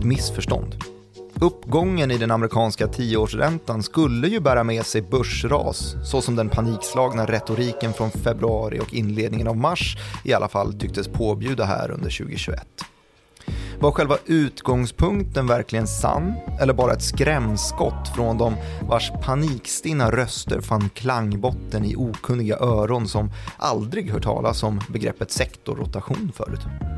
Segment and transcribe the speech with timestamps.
[0.00, 0.76] ett missförstånd.
[1.40, 7.26] Uppgången i den amerikanska tioårsräntan skulle ju bära med sig börsras, så som den panikslagna
[7.26, 12.66] retoriken från februari och inledningen av mars i alla fall tycktes påbjuda här under 2021.
[13.80, 18.56] Var själva utgångspunkten verkligen sann eller bara ett skrämskott från de
[18.88, 26.32] vars panikstinna röster fann klangbotten i okunniga öron som aldrig hört talas om begreppet sektorrotation
[26.36, 26.89] förut?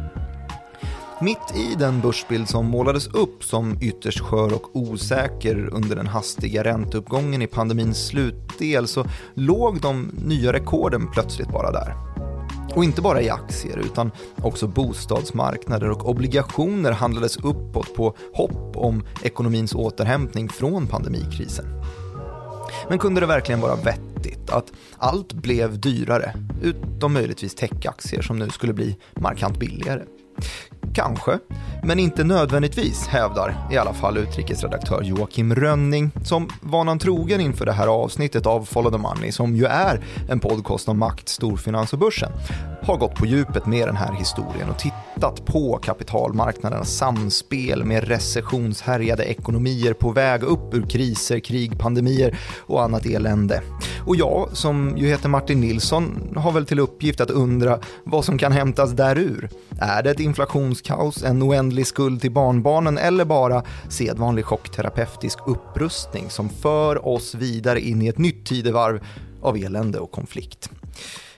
[1.22, 6.64] Mitt i den börsbild som målades upp som ytterst skör och osäker under den hastiga
[6.64, 11.94] ränteuppgången i pandemins slutdel så låg de nya rekorden plötsligt bara där.
[12.74, 19.04] Och inte bara i aktier utan också bostadsmarknader och obligationer handlades uppåt på hopp om
[19.22, 21.66] ekonomins återhämtning från pandemikrisen.
[22.88, 28.50] Men kunde det verkligen vara vettigt att allt blev dyrare, utom möjligtvis techaktier som nu
[28.50, 30.02] skulle bli markant billigare?
[30.94, 31.38] Kanske,
[31.82, 37.72] men inte nödvändigtvis, hävdar i alla fall utrikesredaktör Joakim Rönning, som vanan trogen inför det
[37.72, 41.98] här avsnittet av Follow the Money, som ju är en podcast om makt, storfinans och
[41.98, 42.32] börsen,
[42.82, 49.24] har gått på djupet med den här historien och tittat på kapitalmarknadernas samspel med recessionshärjade
[49.24, 53.62] ekonomier på väg upp ur kriser, krig, pandemier och annat elände.
[54.06, 58.38] Och jag, som ju heter Martin Nilsson, har väl till uppgift att undra vad som
[58.38, 59.50] kan hämtas därur.
[59.80, 60.20] Är det ett
[60.72, 67.80] inflationskaos, en oändlig skuld till barnbarnen eller bara sedvanlig chockterapeutisk upprustning som för oss vidare
[67.80, 69.00] in i ett nytt tidevarv
[69.42, 70.70] av elände och konflikt?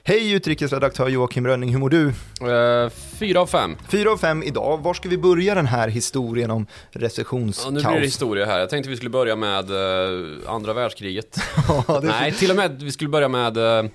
[0.03, 2.05] Hej utrikesredaktör Joakim Rönning, hur mår du?
[2.05, 3.75] Uh, fyra av fem.
[3.89, 4.77] Fyra av fem idag.
[4.83, 7.65] Var ska vi börja den här historien om recessionskaos?
[7.65, 8.59] Ja, nu blir det historia här.
[8.59, 11.39] Jag tänkte vi skulle börja med uh, andra världskriget.
[12.03, 13.89] Nej, till och med vi skulle börja med uh,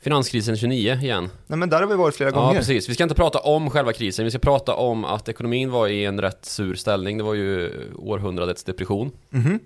[0.00, 1.30] finanskrisen 29 igen.
[1.46, 2.54] Nej men där har vi varit flera gånger.
[2.54, 2.88] Ja, precis.
[2.88, 6.04] Vi ska inte prata om själva krisen, vi ska prata om att ekonomin var i
[6.04, 7.18] en rätt sur ställning.
[7.18, 9.12] Det var ju århundradets depression.
[9.32, 9.60] Mm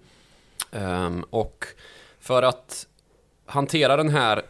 [0.73, 1.06] -hmm.
[1.06, 1.67] um, och
[2.21, 2.87] för att
[3.47, 4.43] hantera den här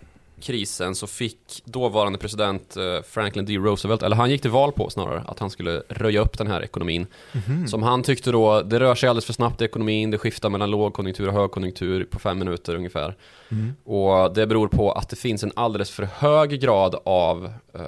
[0.44, 3.56] krisen så fick dåvarande president eh, Franklin D.
[3.56, 6.64] Roosevelt, eller han gick till val på snarare, att han skulle röja upp den här
[6.64, 7.06] ekonomin.
[7.46, 7.68] Mm.
[7.68, 10.70] Som han tyckte då, det rör sig alldeles för snabbt i ekonomin, det skiftar mellan
[10.70, 13.16] lågkonjunktur och högkonjunktur på fem minuter ungefär.
[13.48, 13.74] Mm.
[13.84, 17.82] Och det beror på att det finns en alldeles för hög grad av eh,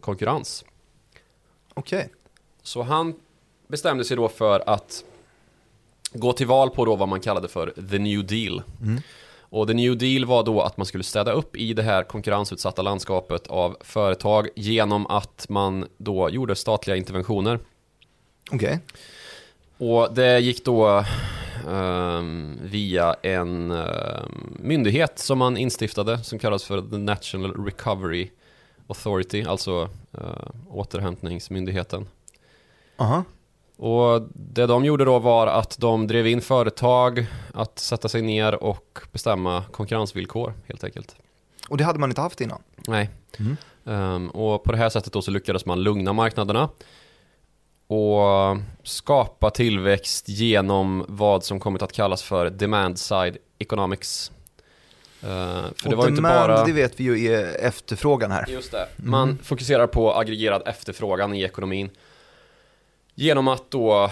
[0.00, 0.64] konkurrens.
[1.74, 1.98] Okej.
[1.98, 2.08] Okay.
[2.62, 3.14] Så han
[3.68, 5.04] bestämde sig då för att
[6.12, 8.62] gå till val på då vad man kallade för the new deal.
[8.82, 9.00] Mm.
[9.52, 12.82] Och the new deal var då att man skulle städa upp i det här konkurrensutsatta
[12.82, 17.58] landskapet av företag genom att man då gjorde statliga interventioner.
[18.52, 18.80] Okej.
[19.78, 19.88] Okay.
[19.88, 21.04] Och det gick då
[21.68, 28.30] um, via en um, myndighet som man instiftade som kallas för The National Recovery
[28.86, 29.88] Authority, alltså
[30.18, 32.06] uh, återhämtningsmyndigheten.
[32.96, 33.24] Aha.
[33.82, 38.62] Och det de gjorde då var att de drev in företag att sätta sig ner
[38.62, 41.16] och bestämma konkurrensvillkor helt enkelt.
[41.68, 42.62] Och det hade man inte haft innan?
[42.88, 43.10] Nej.
[43.38, 43.56] Mm.
[43.84, 46.68] Um, och på det här sättet då så lyckades man lugna marknaderna
[47.86, 54.32] och skapa tillväxt genom vad som kommit att kallas för demand side economics.
[55.24, 56.64] Uh, för och det var demand, inte bara...
[56.64, 58.46] det vet vi ju är efterfrågan här.
[58.48, 58.88] Just det.
[58.96, 59.38] Man mm.
[59.42, 61.90] fokuserar på aggregerad efterfrågan i ekonomin.
[63.14, 64.10] Genom att då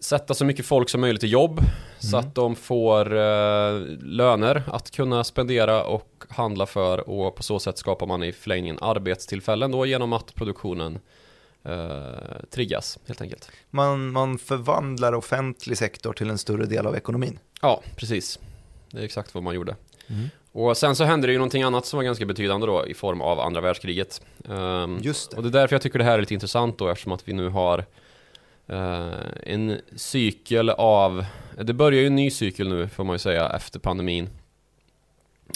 [0.00, 1.70] sätta så mycket folk som möjligt i jobb mm.
[1.98, 7.58] så att de får eh, löner att kunna spendera och handla för och på så
[7.58, 10.98] sätt skapar man i förlängningen arbetstillfällen då genom att produktionen
[11.62, 13.50] eh, triggas helt enkelt.
[13.70, 17.38] Man, man förvandlar offentlig sektor till en större del av ekonomin?
[17.62, 18.38] Ja, precis.
[18.90, 19.76] Det är exakt vad man gjorde.
[20.06, 20.28] Mm.
[20.52, 23.20] Och sen så hände det ju någonting annat som var ganska betydande då i form
[23.20, 24.22] av andra världskriget.
[24.44, 25.36] Um, Just det.
[25.36, 27.32] Och det är därför jag tycker det här är lite intressant då eftersom att vi
[27.32, 27.84] nu har
[29.42, 31.24] en cykel av,
[31.62, 34.28] det börjar ju en ny cykel nu får man ju säga efter pandemin.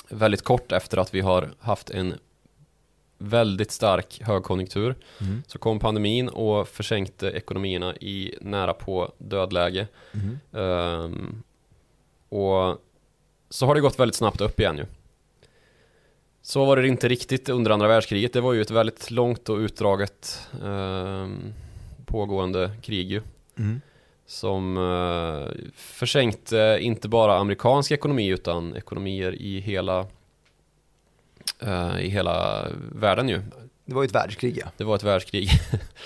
[0.08, 2.14] Väldigt kort efter att vi har haft en
[3.18, 5.42] väldigt stark högkonjunktur mm.
[5.46, 9.86] så kom pandemin och försänkte ekonomierna i nära på dödläge.
[10.12, 10.38] Mm.
[10.50, 11.42] Um,
[12.28, 12.78] och
[13.50, 14.86] så har det gått väldigt snabbt upp igen ju.
[16.42, 18.32] Så var det inte riktigt under andra världskriget.
[18.32, 21.52] Det var ju ett väldigt långt och utdraget um,
[22.04, 23.22] pågående krig ju.
[23.58, 23.80] Mm.
[24.26, 30.06] Som uh, försänkte inte bara amerikansk ekonomi utan ekonomier i hela
[31.62, 33.42] uh, i hela världen ju.
[33.84, 34.66] Det var ju ett världskrig ja.
[34.76, 35.48] Det var ett världskrig.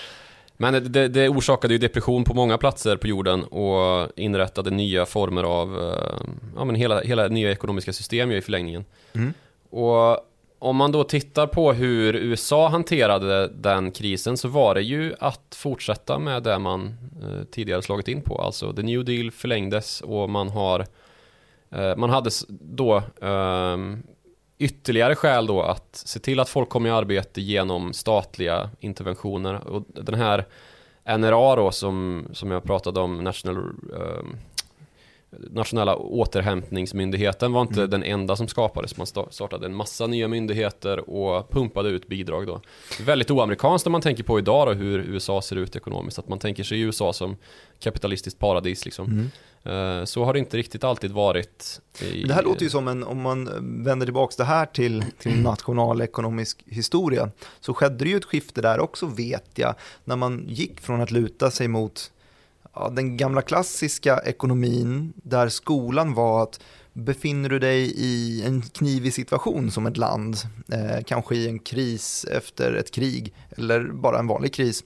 [0.57, 5.43] Men det, det, orsakade ju depression på många platser på jorden och inrättade nya former
[5.43, 6.19] av, uh,
[6.55, 8.85] ja men hela, hela nya ekonomiska system ju i förlängningen.
[9.13, 9.33] Mm.
[9.69, 10.28] Och
[10.59, 15.55] om man då tittar på hur USA hanterade den krisen så var det ju att
[15.55, 18.41] fortsätta med det man eh, tidigare slagit in på.
[18.41, 20.85] Alltså the new deal förlängdes och man har
[21.71, 23.77] eh, man hade då eh,
[24.57, 29.67] ytterligare skäl då att se till att folk kom i arbete genom statliga interventioner.
[29.67, 30.45] Och den här
[31.17, 34.37] NRA då som, som jag pratade om, National ehm,
[35.31, 37.89] nationella återhämtningsmyndigheten var inte mm.
[37.89, 38.97] den enda som skapades.
[38.97, 42.61] Man startade en massa nya myndigheter och pumpade ut bidrag då.
[43.05, 46.19] Väldigt oamerikanskt om man tänker på idag då, hur USA ser ut ekonomiskt.
[46.19, 47.37] Att man tänker sig USA som
[47.79, 49.05] kapitalistiskt paradis liksom.
[49.05, 49.29] Mm.
[49.63, 51.81] Eh, så har det inte riktigt alltid varit.
[52.01, 53.49] I, det här låter ju som en, om man
[53.83, 58.79] vänder tillbaka det här till, till nationalekonomisk historia, så skedde det ju ett skifte där
[58.79, 62.11] också vet jag, när man gick från att luta sig mot
[62.73, 66.59] ja, den gamla klassiska ekonomin där skolan var att
[66.93, 70.37] befinner du dig i en knivig situation som ett land,
[70.71, 74.83] eh, kanske i en kris efter ett krig eller bara en vanlig kris,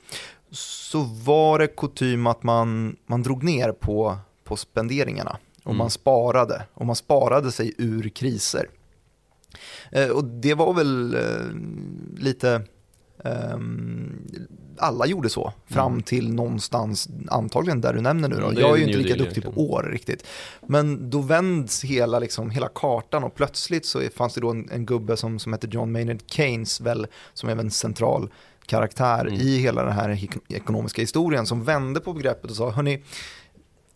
[0.51, 5.77] så var det kutym att man, man drog ner på, på spenderingarna och mm.
[5.77, 8.69] man sparade och man sparade sig ur kriser.
[9.91, 12.61] Eh, och det var väl eh, lite
[13.23, 14.27] Um,
[14.77, 16.03] alla gjorde så fram mm.
[16.03, 18.53] till någonstans, antagligen där du nämner nu då.
[18.53, 20.25] Ja, jag är ju inte lika duktig på år riktigt.
[20.67, 24.85] Men då vänds hela, liksom, hela kartan och plötsligt så fanns det då en, en
[24.85, 28.29] gubbe som, som heter John Maynard Keynes väl, som är en central
[28.65, 29.33] karaktär mm.
[29.33, 33.03] i hela den här ekonomiska historien som vände på begreppet och sa, hörni,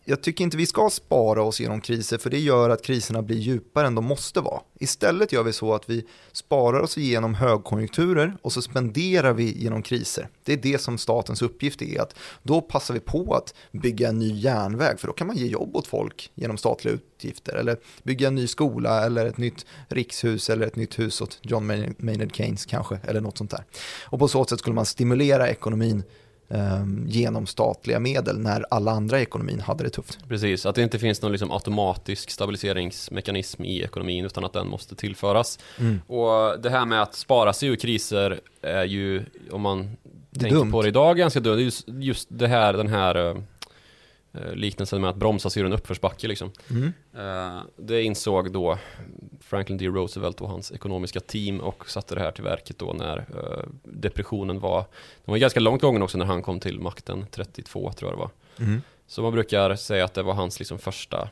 [0.08, 3.36] jag tycker inte vi ska spara oss genom kriser för det gör att kriserna blir
[3.36, 4.60] djupare än de måste vara.
[4.80, 9.82] Istället gör vi så att vi sparar oss igenom högkonjunkturer och så spenderar vi genom
[9.82, 10.28] kriser.
[10.44, 12.00] Det är det som statens uppgift är.
[12.00, 15.46] att Då passar vi på att bygga en ny järnväg för då kan man ge
[15.46, 17.56] jobb åt folk genom statliga utgifter.
[17.56, 21.66] Eller bygga en ny skola eller ett nytt rikshus eller ett nytt hus åt John
[21.98, 22.98] Maynard Keynes kanske.
[23.02, 23.64] Eller något sånt där.
[24.04, 26.02] Och på så sätt skulle man stimulera ekonomin
[27.06, 30.18] genom statliga medel när alla andra i ekonomin hade det tufft.
[30.28, 34.94] Precis, att det inte finns någon liksom automatisk stabiliseringsmekanism i ekonomin utan att den måste
[34.94, 35.58] tillföras.
[35.78, 36.00] Mm.
[36.06, 39.96] Och det här med att spara sig ur kriser är ju, om man
[40.38, 40.72] tänker dumt.
[40.72, 41.58] på det idag, ganska dumt.
[41.58, 43.36] Just, just det här, den här Eh,
[44.54, 46.52] liknelsen med att bromsa sig ur en uppförsbacke liksom.
[46.70, 46.92] Mm.
[47.16, 48.78] Eh, det insåg då
[49.40, 49.86] Franklin D.
[49.86, 54.60] Roosevelt och hans ekonomiska team och satte det här till verket då när eh, depressionen
[54.60, 54.84] var,
[55.24, 58.20] den var ganska långt gången också när han kom till makten, 32 tror jag det
[58.20, 58.30] var.
[58.66, 58.82] Mm.
[59.06, 61.28] Så man brukar säga att det var hans liksom första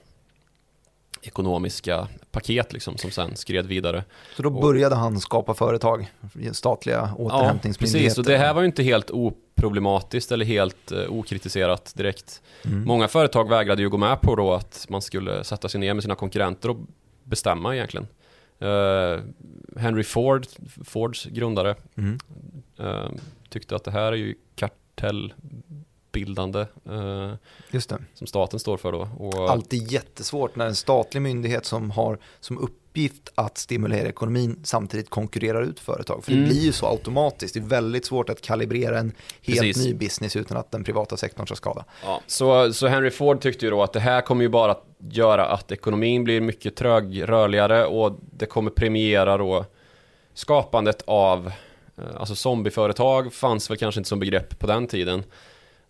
[1.26, 4.04] ekonomiska paket liksom, som sen skred vidare.
[4.36, 6.12] Så då började och, han skapa företag,
[6.52, 7.98] statliga återhämtningsmyndigheter?
[7.98, 8.18] Ja, precis.
[8.18, 12.42] Och det här var ju inte helt oproblematiskt eller helt uh, okritiserat direkt.
[12.64, 12.84] Mm.
[12.84, 16.02] Många företag vägrade ju gå med på då att man skulle sätta sig ner med
[16.02, 16.76] sina konkurrenter och
[17.24, 18.06] bestämma egentligen.
[18.62, 19.20] Uh,
[19.76, 20.46] Henry Ford,
[20.84, 22.18] Fords grundare, mm.
[22.80, 23.10] uh,
[23.48, 25.32] tyckte att det här är ju kartell
[26.16, 26.60] bildande
[26.90, 27.32] eh,
[27.70, 27.98] Just det.
[28.14, 29.08] som staten står för då.
[29.18, 35.10] Och, Alltid jättesvårt när en statlig myndighet som har som uppgift att stimulera ekonomin samtidigt
[35.10, 36.24] konkurrerar ut företag.
[36.24, 36.44] För mm.
[36.44, 37.54] det blir ju så automatiskt.
[37.54, 39.84] Det är väldigt svårt att kalibrera en helt Precis.
[39.84, 41.84] ny business utan att den privata sektorn ska skada.
[42.04, 44.84] Ja, så, så Henry Ford tyckte ju då att det här kommer ju bara att
[44.98, 49.64] göra att ekonomin blir mycket trögrörligare och det kommer premiera då
[50.34, 51.52] skapandet av
[51.98, 55.24] eh, Alltså zombieföretag fanns väl kanske inte som begrepp på den tiden.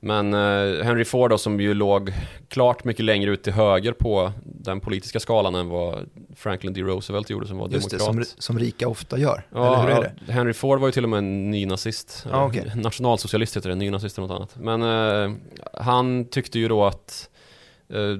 [0.00, 2.12] Men eh, Henry Ford då, som ju låg
[2.49, 6.81] klart mycket längre ut till höger på den politiska skalan än vad Franklin D.
[6.81, 8.17] Roosevelt gjorde som var Just demokrat.
[8.19, 9.47] Det, som, som rika ofta gör.
[9.50, 10.33] Ja, eller hur är det?
[10.33, 12.26] Henry Ford var ju till och med en nynazist.
[12.31, 12.65] Ah, okay.
[12.75, 14.57] Nationalsocialist heter det, nynazist eller något annat.
[14.57, 15.37] Men eh,
[15.73, 17.31] han tyckte ju då att
[17.88, 18.17] eh,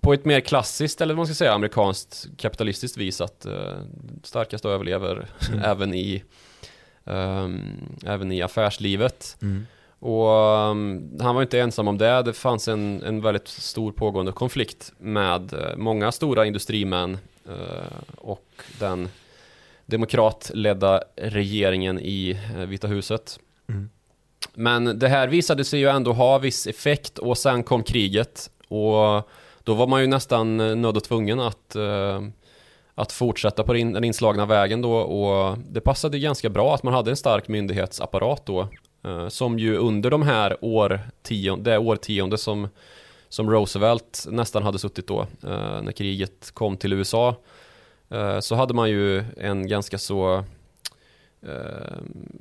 [0.00, 3.52] på ett mer klassiskt, eller vad man ska säga, amerikanskt kapitalistiskt vis att eh,
[4.22, 5.64] starkaste överlever mm.
[5.64, 6.22] även i
[7.04, 9.36] um, även i affärslivet.
[9.42, 9.66] Mm.
[10.04, 10.28] Och
[10.70, 12.22] um, han var inte ensam om det.
[12.22, 17.18] Det fanns en, en väldigt stor pågående konflikt med uh, många stora industrimän
[17.48, 17.54] uh,
[18.16, 18.46] och
[18.78, 19.08] den
[19.86, 23.38] demokratledda regeringen i uh, Vita huset.
[23.68, 23.90] Mm.
[24.54, 29.28] Men det här visade sig ju ändå ha viss effekt och sen kom kriget och
[29.62, 31.76] då var man ju nästan nödd och tvungen att
[32.94, 37.10] att fortsätta på den inslagna vägen då och det passade ganska bra att man hade
[37.10, 38.68] en stark myndighetsapparat då Eh,
[39.28, 42.68] som ju under de här årtionde, det årtionde som,
[43.28, 47.36] som Roosevelt nästan hade suttit då, eh, när kriget kom till USA,
[48.10, 50.44] eh, så hade man ju en ganska så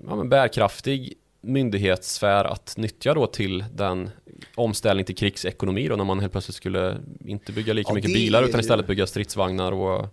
[0.07, 4.09] ja, men bärkraftig myndighetssfär att nyttja då till den
[4.55, 8.43] omställning till krigsekonomi då när man helt plötsligt skulle inte bygga lika ja, mycket bilar
[8.43, 10.07] utan istället bygga stridsvagnar och eh,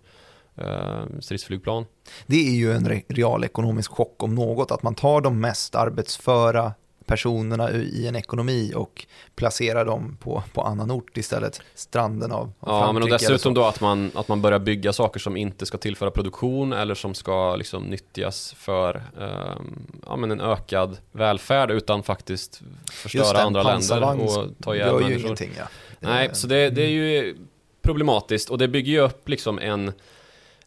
[1.19, 1.85] stridsflygplan.
[2.27, 6.73] Det är ju en re realekonomisk chock om något, att man tar de mest arbetsföra
[7.05, 9.05] personerna i en ekonomi och
[9.35, 11.61] placerar dem på, på annan ort istället.
[11.75, 14.93] Stranden av, av Ja, Frankrike men och dessutom då att man, att man börjar bygga
[14.93, 20.31] saker som inte ska tillföra produktion eller som ska liksom nyttjas för ehm, ja, men
[20.31, 25.25] en ökad välfärd utan faktiskt förstöra det, andra länder och ta ihjäl gör ju människor.
[25.25, 25.51] ingenting.
[25.57, 25.63] Ja.
[25.99, 27.35] Nej, Eh, så det, det är ju
[27.81, 29.91] problematiskt och det bygger ju upp liksom en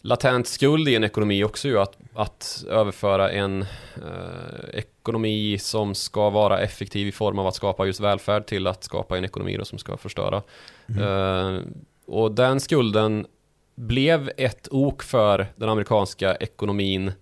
[0.05, 3.63] latent skuld i en ekonomi också ju att, att överföra en
[3.97, 8.85] eh, ekonomi som ska vara effektiv i form av att skapa just välfärd till att
[8.85, 10.43] skapa en ekonomi då som ska förstöra.
[10.87, 11.03] Mm.
[11.03, 11.63] Eh,
[12.07, 13.27] och den skulden
[13.75, 17.13] blev ett ok för den amerikanska ekonomin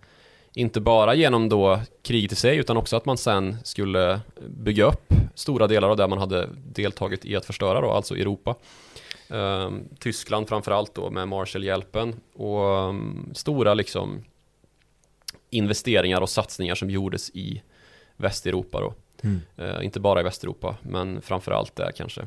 [0.55, 5.15] inte bara genom då kriget i sig utan också att man sen skulle bygga upp
[5.35, 8.55] stora delar av det man hade deltagit i att förstöra då, alltså Europa.
[9.29, 14.25] Ehm, Tyskland framförallt då med Marshallhjälpen och um, stora liksom
[15.51, 17.63] investeringar och satsningar som gjordes i
[18.17, 18.95] Västeuropa då.
[19.23, 19.41] Mm.
[19.57, 22.27] Eh, inte bara i Västeuropa men framförallt där kanske.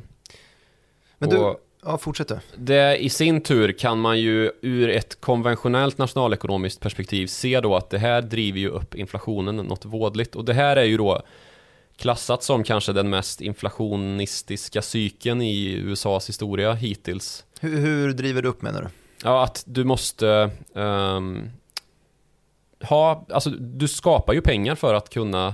[1.18, 2.40] Men du, Och- ja fortsätt du.
[2.58, 7.90] det i sin tur kan man ju ur ett konventionellt nationalekonomiskt perspektiv se då att
[7.90, 11.22] det här driver ju upp inflationen något vådligt och det här är ju då
[11.98, 17.44] klassat som kanske den mest inflationistiska cykeln i USAs historia hittills.
[17.60, 18.88] Hur, hur driver du upp menar du?
[19.24, 21.50] Ja, att du måste ehm,
[22.82, 25.54] ha, alltså du skapar ju pengar för att kunna eh,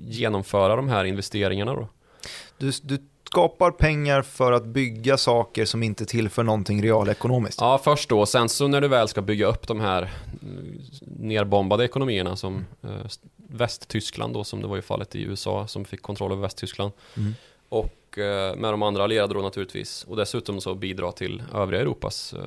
[0.00, 1.88] genomföra de här investeringarna då.
[2.58, 2.72] du?
[2.82, 2.98] Du
[3.32, 7.60] skapar pengar för att bygga saker som inte tillför någonting realekonomiskt.
[7.60, 8.26] Ja, först då.
[8.26, 10.10] Sen så när du väl ska bygga upp de här
[10.42, 13.08] mm, nerbombade ekonomierna som eh,
[13.52, 16.92] Västtyskland då, som det var ju fallet i USA som fick kontroll över Västtyskland.
[17.16, 17.34] Mm.
[17.68, 20.04] Och eh, med de andra allierade då naturligtvis.
[20.04, 22.40] Och dessutom så bidra till övriga Europas eh,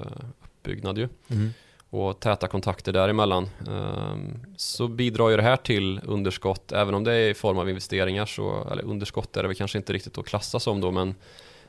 [0.44, 1.10] uppbyggnad ju.
[1.28, 1.54] Mm.
[1.90, 3.50] Och täta kontakter däremellan.
[3.68, 7.70] Ehm, så bidrar ju det här till underskott, även om det är i form av
[7.70, 11.16] investeringar så, eller underskott är det väl kanske inte riktigt att klassa som då, men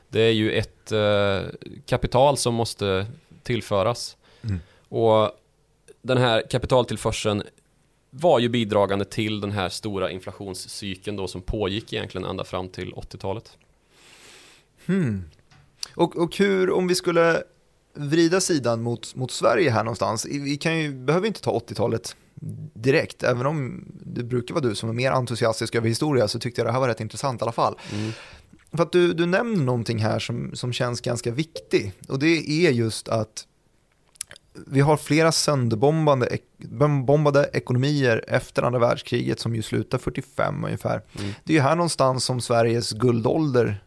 [0.09, 1.41] det är ju ett eh,
[1.85, 3.07] kapital som måste
[3.43, 4.17] tillföras.
[4.43, 4.59] Mm.
[4.89, 5.31] Och
[6.01, 7.43] den här kapitaltillförseln
[8.09, 12.93] var ju bidragande till den här stora inflationscykeln då som pågick egentligen ända fram till
[12.93, 13.57] 80-talet.
[14.85, 15.23] Hmm.
[15.95, 17.43] Och, och hur, om vi skulle
[17.93, 22.15] vrida sidan mot, mot Sverige här någonstans, vi kan ju, behöver inte ta 80-talet
[22.73, 26.61] direkt, även om det brukar vara du som är mer entusiastisk över historia så tyckte
[26.61, 27.79] jag det här var rätt intressant i alla fall.
[27.93, 28.11] Mm.
[28.71, 32.71] För att du, du nämner någonting här som, som känns ganska viktigt och det är
[32.71, 33.46] just att
[34.67, 36.67] vi har flera sönderbombade ek-
[37.05, 41.01] bombade ekonomier efter andra världskriget som ju slutar 45 ungefär.
[41.19, 41.31] Mm.
[41.43, 43.77] Det är ju här någonstans som Sveriges guldålder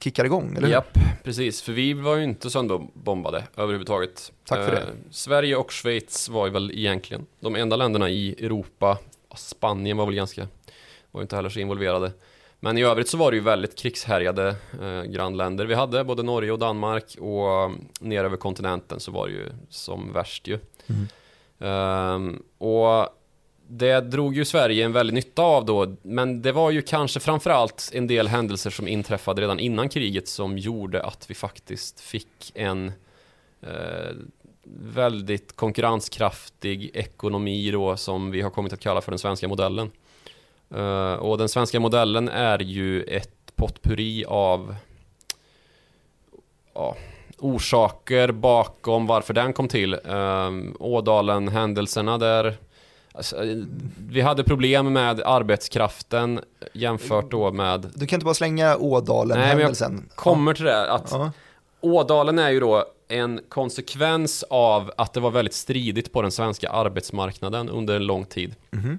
[0.00, 0.68] kickar igång, eller?
[0.68, 1.62] Japp, precis.
[1.62, 4.32] För vi var ju inte sönderbombade överhuvudtaget.
[4.46, 4.80] Tack för det.
[4.80, 8.98] Eh, Sverige och Schweiz var ju väl egentligen de enda länderna i Europa.
[9.36, 10.48] Spanien var väl ganska,
[11.10, 12.12] var ju inte heller så involverade.
[12.64, 15.66] Men i övrigt så var det ju väldigt krigshärjade eh, grannländer.
[15.66, 19.48] Vi hade både Norge och Danmark och mm, ner över kontinenten så var det ju
[19.68, 20.58] som värst ju.
[20.86, 21.08] Mm.
[21.58, 23.08] Ehm, och
[23.68, 27.90] det drog ju Sverige en väldig nytta av då, men det var ju kanske framförallt
[27.94, 32.92] en del händelser som inträffade redan innan kriget som gjorde att vi faktiskt fick en
[33.60, 34.12] eh,
[34.94, 39.90] väldigt konkurrenskraftig ekonomi då som vi har kommit att kalla för den svenska modellen.
[40.74, 44.74] Eh, och den svenska modellen är ju ett potpurri av
[46.74, 46.96] ja,
[47.38, 49.94] orsaker bakom varför den kom till.
[49.94, 52.56] Um, Ådalen, händelserna där
[53.14, 53.36] Alltså,
[54.08, 56.40] vi hade problem med arbetskraften
[56.72, 60.08] jämfört då med Du kan inte bara slänga Nej, men jag Ådalen-händelsen.
[60.14, 61.32] Kommer till det att Ja.
[61.80, 66.70] Ådalen är ju då en konsekvens av att det var väldigt stridigt på den svenska
[66.70, 68.54] arbetsmarknaden under en lång tid.
[68.70, 68.98] Mhm.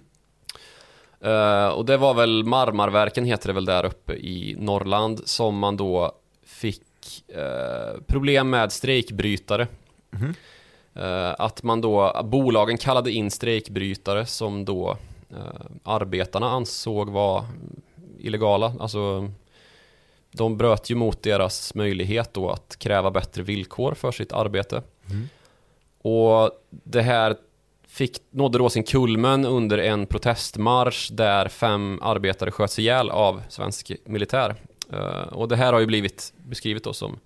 [1.24, 5.78] Eh, och det var väl Marmarverken heter det väl där uppe i Norrland som man
[5.78, 6.12] då
[6.46, 6.82] fick
[7.28, 9.68] eh, problem med strejkbrytare.
[10.10, 10.34] Mhm.
[10.96, 14.98] Eh, att man då, bolagen kallade in strejkbrytare som då
[15.84, 17.46] arbetarna ansåg var
[18.20, 18.76] illegala.
[18.80, 19.32] Alltså
[20.32, 24.82] de bröt ju mot deras möjlighet då att kräva bättre villkor för sitt arbete.
[25.10, 25.30] Mm.
[26.02, 27.36] Och det här
[27.94, 33.92] fick, nådde då sin kulmen under en protestmarsch där fem arbetare sköts ihjäl av svensk
[34.06, 34.56] militär.
[34.92, 37.20] Eh, och det här har ju blivit beskrivet då som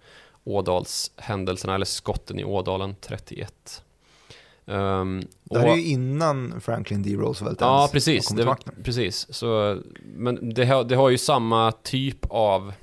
[0.44, 3.84] Ådalshändelserna eller skotten i Ådalen 31.
[4.66, 7.16] Um, Det här är ju innan Franklin D.
[7.16, 8.30] Roosevelt Ja, ens precis.
[8.30, 9.34] Det, precis.
[9.34, 12.74] Så, men det har, det har ju samma typ av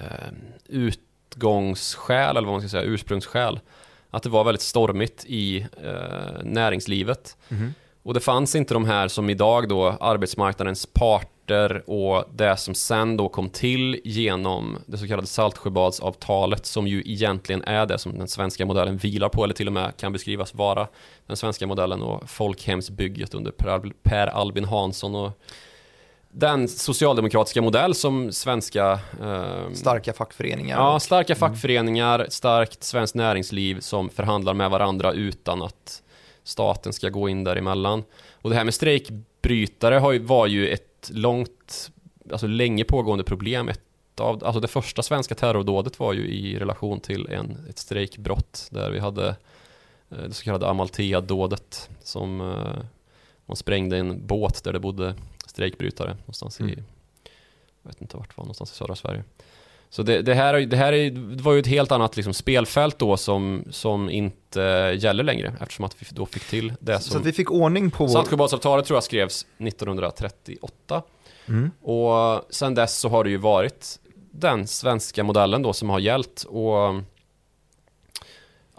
[0.00, 0.32] eh,
[0.66, 3.60] utgångsskäl, eller vad man ska säga, ursprungsskäl.
[4.10, 7.36] Att det var väldigt stormigt i eh, näringslivet.
[7.48, 7.74] Mhm.
[8.02, 13.16] Och det fanns inte de här som idag då arbetsmarknadens parter och det som sen
[13.16, 18.28] då kom till genom det så kallade Saltsjöbadsavtalet som ju egentligen är det som den
[18.28, 20.88] svenska modellen vilar på eller till och med kan beskrivas vara
[21.26, 23.52] den svenska modellen och folkhemsbygget under
[24.02, 25.40] per Albin Hansson och
[26.32, 30.76] den socialdemokratiska modell som svenska eh, Starka fackföreningar.
[30.76, 36.02] Ja, starka fackföreningar, starkt svenskt näringsliv som förhandlar med varandra utan att
[36.42, 38.04] staten ska gå in däremellan.
[38.32, 41.90] Och det här med strejkbrytare har ju, var ju ett långt,
[42.32, 43.68] alltså länge pågående problem.
[43.68, 43.80] Ett
[44.20, 48.90] av, alltså det första svenska terrordådet var ju i relation till en, ett strejkbrott där
[48.90, 49.28] vi hade
[50.10, 52.84] eh, det så kallade Amalthea-dådet som eh,
[53.46, 55.14] man sprängde en båt där det bodde
[55.60, 56.74] strejkbrytare någonstans i, Mm.
[57.82, 59.24] jag vet inte vart det var, någonstans i södra Sverige.
[59.90, 62.34] Så det, det här, är- det här är, det var ju ett helt annat liksom
[62.34, 64.60] spelfält då som, som inte
[65.00, 67.20] gäller längre eftersom att vi då fick till det Så som...
[67.20, 68.08] att vi fick ordning på.
[68.08, 71.02] Saltsjöbadsavtalet tror jag skrevs 1938
[71.48, 71.70] Mm.
[71.82, 73.98] och sen dess så har det ju varit
[74.30, 76.94] den svenska modellen då som har gällt och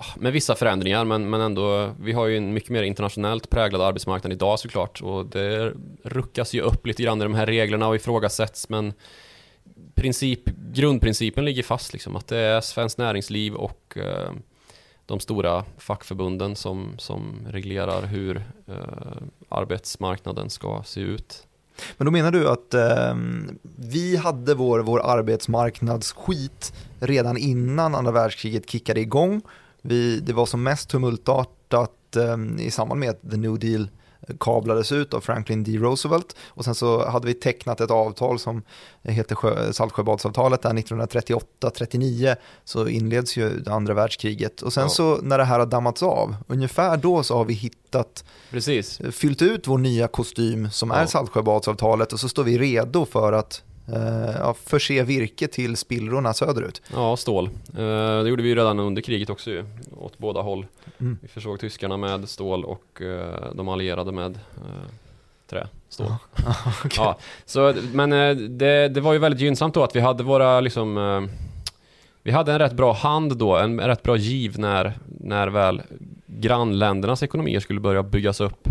[0.01, 3.81] Ah, med vissa förändringar men, men ändå vi har ju en mycket mer internationellt präglad
[3.81, 7.95] arbetsmarknad idag såklart och det ruckas ju upp lite grann i de här reglerna och
[7.95, 8.93] ifrågasätts men
[9.95, 14.31] princip, grundprincipen ligger fast liksom att det är svenskt näringsliv och eh,
[15.05, 21.47] de stora fackförbunden som, som reglerar hur eh, arbetsmarknaden ska se ut.
[21.97, 23.15] Men då menar du att eh,
[23.75, 29.41] vi hade vår, vår arbetsmarknadsskit redan innan andra världskriget kickade igång.
[29.81, 33.89] Vi, det var som mest tumultartat ehm, i samband med att The New Deal
[34.39, 35.77] kablades ut av Franklin D.
[35.77, 38.63] Roosevelt och sen så hade vi tecknat ett avtal som
[39.03, 44.89] heter Sjö- Saltsjöbadsavtalet där 1938-39 så inleds ju det andra världskriget och sen Ja.
[44.89, 49.01] så när det här har dammats av, ungefär då så har vi hittat Precis.
[49.11, 50.95] fyllt ut vår nya kostym som Ja.
[50.95, 53.70] är Saltsjöbadsavtalet och så står vi redo för att eh,
[54.39, 56.81] ja, förse virke till spillrorna söderut.
[56.93, 57.49] Ja, stål.
[57.77, 59.65] Eh, det gjorde vi redan under kriget också ju,
[59.97, 60.65] åt båda håll.
[60.99, 61.17] Mm.
[61.21, 64.89] Vi försåg tyskarna med stål och eh, de allierade med eh,
[65.49, 66.07] trä, stål.
[66.85, 66.91] Okej.
[66.97, 70.59] Ja, så, men eh, det, det var ju väldigt gynnsamt då att vi hade våra
[70.61, 71.21] liksom eh,
[72.23, 75.81] Vi hade en rätt bra hand då, en rätt bra giv när, när väl
[76.25, 78.67] grannländernas ekonomier skulle börja byggas upp.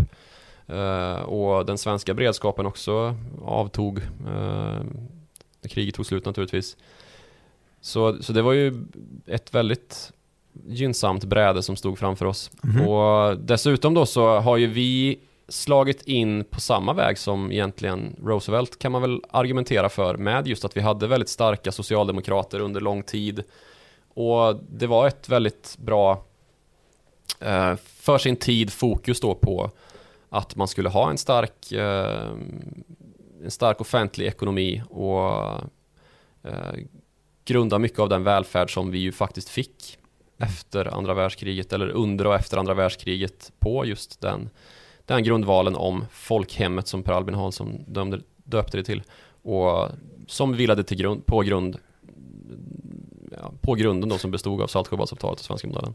[0.67, 4.81] Eh, och den svenska beredskapen också avtog eh,
[5.69, 6.77] kriget tog slut naturligtvis.
[7.81, 8.85] Så, så det var ju
[9.27, 10.11] ett väldigt
[10.67, 12.51] gynnsamt bräde som stod framför oss.
[12.63, 12.87] Mhm.
[12.87, 18.79] Och dessutom då så har ju vi slagit in på samma väg som egentligen Roosevelt
[18.79, 23.03] kan man väl argumentera för med just att vi hade väldigt starka socialdemokrater under lång
[23.03, 23.43] tid.
[24.13, 26.25] Och det var ett väldigt bra
[27.39, 29.71] eh, för sin tid fokus då på
[30.33, 32.31] att man skulle ha en stark eh,
[33.43, 35.31] en stark offentlig ekonomi och
[36.43, 36.73] eh,
[37.45, 39.97] grunda mycket av den välfärd som vi ju faktiskt fick
[40.37, 44.49] efter andra världskriget eller under och efter andra världskriget på just den,
[45.05, 49.03] den grundvalen om folkhemmet som Per Albin Hansson dömde, döpte det till
[49.41, 49.89] och
[50.27, 51.77] som vilade till grund, på grund
[53.31, 55.93] ja, på grunden då som bestod av Saltsjöbadsavtalet och svenska modellen.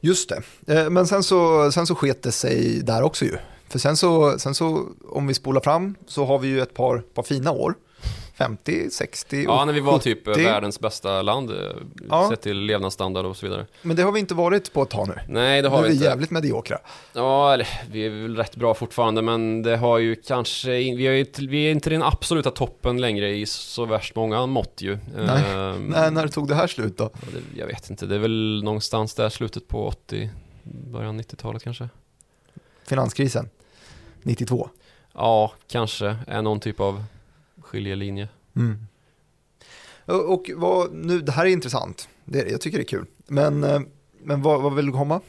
[0.00, 0.42] Just det,
[0.74, 3.36] eh, men sen så, sen så sket det sig där också ju.
[3.68, 6.98] För sen så, sen så, om vi spolar fram så har vi ju ett par,
[6.98, 7.74] par fina år.
[8.44, 10.44] 50, 60 Ja, och när vi var typ 70.
[10.44, 11.56] världens bästa land eh,
[12.08, 12.28] Ja.
[12.30, 13.66] sett till levnadsstandard och så vidare.
[13.82, 15.14] Men det har vi inte varit på ett tag nu.
[15.28, 16.04] Nej, det Nu har är vi vi inte.
[16.06, 16.78] jävligt mediokra.
[17.12, 21.14] Ja, eller vi är väl rätt bra fortfarande, men det har ju kanske, vi, har
[21.14, 24.98] ju, vi är inte den absoluta toppen längre i så värst många mått ju.
[25.16, 25.44] Nej.
[25.54, 27.04] Ehm, Nej, när tog det här slut då?
[27.32, 30.30] det, jag vet inte, det är väl någonstans där slutet på 80,
[30.62, 31.88] början 90-talet kanske.
[32.86, 33.48] Finanskrisen,
[34.22, 34.68] 92.
[35.14, 37.04] Ja, kanske är någon typ av
[37.70, 38.28] skiljelinje.
[38.56, 38.86] Mm.
[40.06, 43.06] Och vad, nu, det här är intressant, det, jag tycker det är kul.
[43.26, 43.80] Men, eh,
[44.22, 45.20] men vad, vad vill du komma?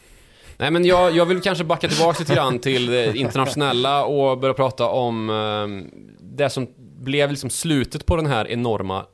[0.57, 4.53] Nej men jag, jag vill kanske backa tillbaka lite grann till det internationella och börja
[4.53, 6.67] prata om eh, det som
[6.99, 9.05] blev liksom slutet på den här enorma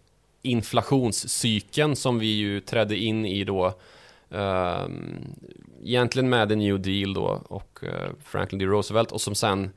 [0.42, 3.66] inflationscykeln som vi ju trädde in i då
[4.30, 4.86] eh,
[5.84, 7.84] egentligen med The New Deal då och
[8.24, 8.66] Franklin D.
[8.66, 9.70] Roosevelt och som sen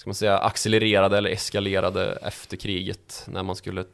[0.00, 3.84] ska man säga accelererade eller eskalerade efter kriget när man skulle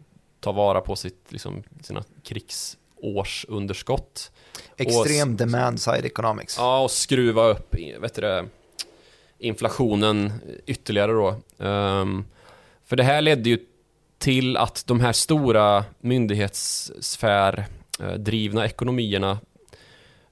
[0.40, 4.32] ta vara på sitt, liksom, sina krigsårsunderskott.
[4.76, 6.56] Extrem demand side economics.
[6.58, 8.48] Ja, och skruva upp vet du
[9.38, 10.32] inflationen
[10.66, 11.34] ytterligare då.
[11.58, 12.24] Ehm,
[12.84, 13.58] för det här ledde ju
[14.18, 17.66] till att de här stora myndighetssfär
[18.00, 18.14] eh,
[18.64, 19.38] ekonomierna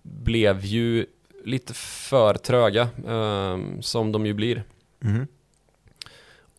[0.02, 1.06] blev ju
[1.44, 4.64] lite för tröga, eh, som de ju blir.
[5.00, 5.26] Mhm.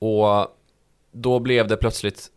[0.06, 0.48] Och
[1.12, 2.32] då blev det plötsligt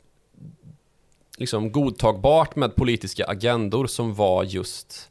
[1.38, 5.10] liksom godtagbart med politiska agendor som var just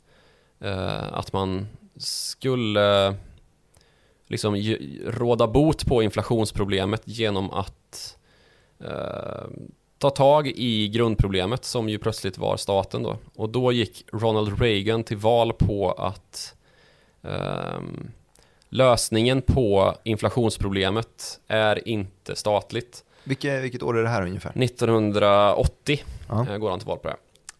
[0.59, 1.67] eh, att man
[1.97, 3.15] skulle
[4.27, 4.55] liksom
[5.05, 8.17] råda bot på inflationsproblemet genom att
[8.79, 9.47] eh,
[9.97, 13.17] ta tag i grundproblemet som ju plötsligt var staten då.
[13.35, 16.55] Och då gick Ronald Reagan till val på att
[17.21, 18.11] ehm,
[18.69, 23.03] lösningen på inflationsproblemet är inte statligt.
[23.23, 24.51] Vilke, vilket år är det här ungefär?
[24.55, 26.45] 1980 Ja.
[26.49, 27.15] eh, går han till val på det.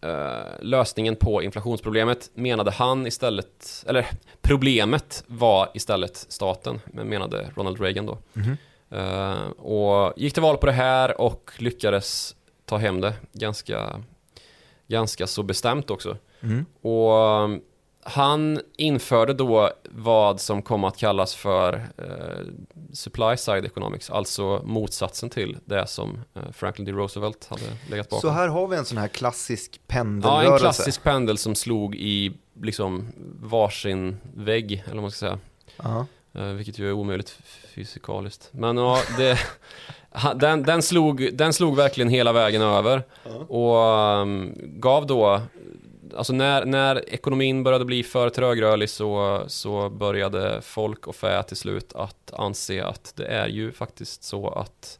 [0.08, 4.06] Eh, lösningen på inflationsproblemet menade han istället, eller
[4.42, 8.18] problemet var istället staten, men menade Ronald Reagan då.
[8.32, 8.56] Mhm.
[8.90, 14.02] Eh, och gick till val på det här och lyckades ta hem det ganska,
[14.86, 16.16] ganska så bestämt också.
[16.40, 16.66] Mm.
[16.82, 17.50] Och
[18.02, 22.46] han införde då vad som kom att kallas för eh,
[22.92, 26.92] supply side economics, alltså motsatsen till det som eh, Franklin D.
[26.92, 28.20] Roosevelt hade legat bakom.
[28.20, 30.52] Så här har vi en sån här klassisk ja, pendelrörelse.
[30.52, 32.32] en klassisk pendel som slog i
[32.62, 33.08] liksom
[33.40, 35.38] varsin vägg, eller vad man ska säga.
[35.76, 36.06] Ja.
[36.34, 37.38] Eh, vilket ju är omöjligt
[37.74, 38.48] fysikaliskt.
[38.52, 39.38] Men ja, det,
[40.36, 43.02] den, den, slog, den slog verkligen hela vägen över.
[43.48, 45.40] Och ehm, gav då,
[46.16, 51.56] alltså när, när ekonomin började bli för trögrörlig så, så började folk och fä till
[51.56, 54.98] slut att anse att det är ju faktiskt så att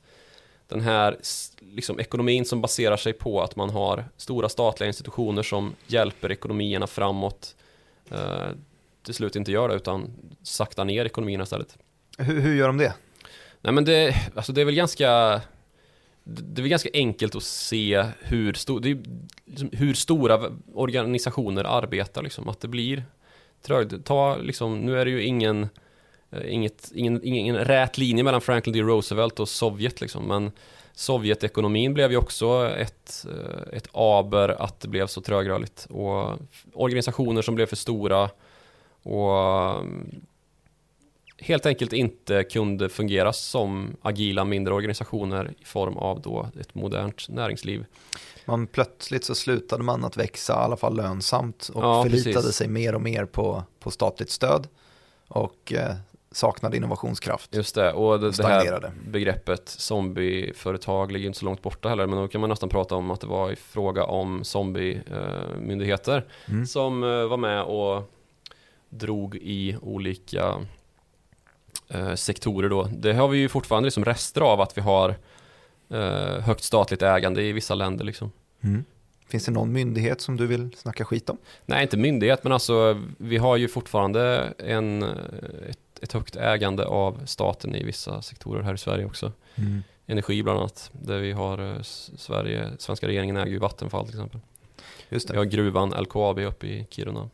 [0.68, 1.16] den här
[1.60, 6.86] liksom, ekonomin som baserar sig på att man har stora statliga institutioner som hjälper ekonomierna
[6.86, 7.56] framåt
[8.10, 8.48] eh,
[9.02, 10.10] till slut inte gör det utan
[10.42, 11.78] saktar ner ekonomierna istället.
[12.18, 12.94] Hur, hur gör de det?
[13.60, 15.40] Nej men det, alltså det är väl ganska
[16.30, 18.98] det är ganska enkelt att se hur, sto, det är,
[19.44, 23.04] liksom, hur stora organisationer arbetar liksom, att det blir
[23.62, 24.04] trögt.
[24.04, 25.68] Ta liksom, nu är det ju ingen,
[26.30, 28.80] eh, inget, ingen, ingen, ingen rät linje mellan Franklin D.
[28.80, 30.52] Roosevelt och Sovjet liksom, men
[30.92, 36.38] Sovjetekonomin blev ju också ett, eh, ett aber att det blev så trögrörligt och
[36.72, 38.30] organisationer som blev för stora
[39.02, 40.20] och mm,
[41.40, 47.28] helt enkelt inte kunde fungera som agila mindre organisationer i form av då ett modernt
[47.28, 47.84] näringsliv.
[48.44, 52.54] Man plötsligt så slutade man att växa, i alla fall lönsamt, och Ja, förlitade precis.
[52.56, 54.68] sig mer och mer på, på statligt stöd
[55.28, 55.94] och eh,
[56.32, 57.54] saknade innovationskraft.
[57.54, 62.18] Just det, och det, det här begreppet zombieföretag ligger inte så långt borta heller, men
[62.18, 66.66] då kan man nästan prata om att det var i fråga om zombiemyndigheter Mm.
[66.66, 68.12] som eh, var med och
[68.88, 70.58] drog i olika eh,
[72.16, 72.88] sektorer då.
[72.92, 75.14] Det har vi ju fortfarande liksom rester av att vi har
[75.88, 78.32] eh, högt statligt ägande i vissa länder liksom.
[78.60, 78.84] Mm.
[79.28, 81.38] Finns det någon myndighet som du vill snacka skit om?
[81.66, 85.08] Nej, inte myndighet, men alltså vi har ju fortfarande en, eh,
[85.68, 89.32] ett, ett högt ägande av staten i vissa sektorer här i Sverige också.
[90.06, 94.40] Energi bland annat, där vi har eh, Sverige, svenska regeringen äger ju Vattenfall till exempel.
[95.08, 95.38] Just Vi det.
[95.38, 97.30] har gruvan LKAB uppe i Kiruna.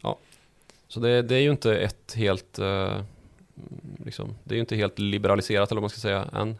[0.00, 0.18] Ja,
[0.88, 3.02] så det, det är ju inte ett helt, eh,
[4.04, 6.58] liksom, det är ju inte helt liberaliserat eller vad man ska säga än.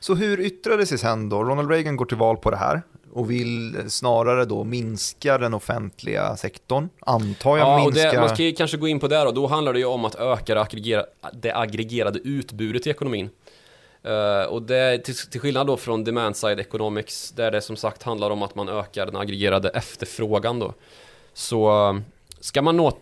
[0.00, 1.44] Så hur yttrar det sig sen då?
[1.44, 6.36] Ronald Reagan går till val på det här och vill snarare då minska den offentliga
[6.36, 6.88] sektorn.
[7.00, 8.12] Antar jag Ja, minska...
[8.12, 9.30] det, man ska ju kanske gå in på det då.
[9.30, 13.30] Då handlar det ju om att öka det, aggregera, det aggregerade utbudet i ekonomin.
[14.02, 18.02] Eh, och det, till, till skillnad då från demand side economics, där det som sagt
[18.02, 20.74] handlar om att man ökar den aggregerade efterfrågan då.
[21.32, 22.00] Så eh,
[22.40, 22.92] ska man nå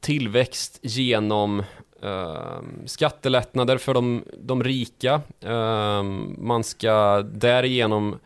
[0.00, 1.62] tillväxt genom
[2.04, 5.20] Ehm, skattelättnader för de, de rika.
[5.40, 6.02] Eh,
[6.38, 8.18] man ska därigenom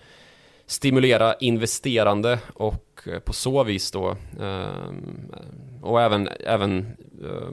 [0.66, 4.92] stimulera investerande och eh, på så vis då eh,
[5.82, 6.78] och även, även
[7.24, 7.48] eh,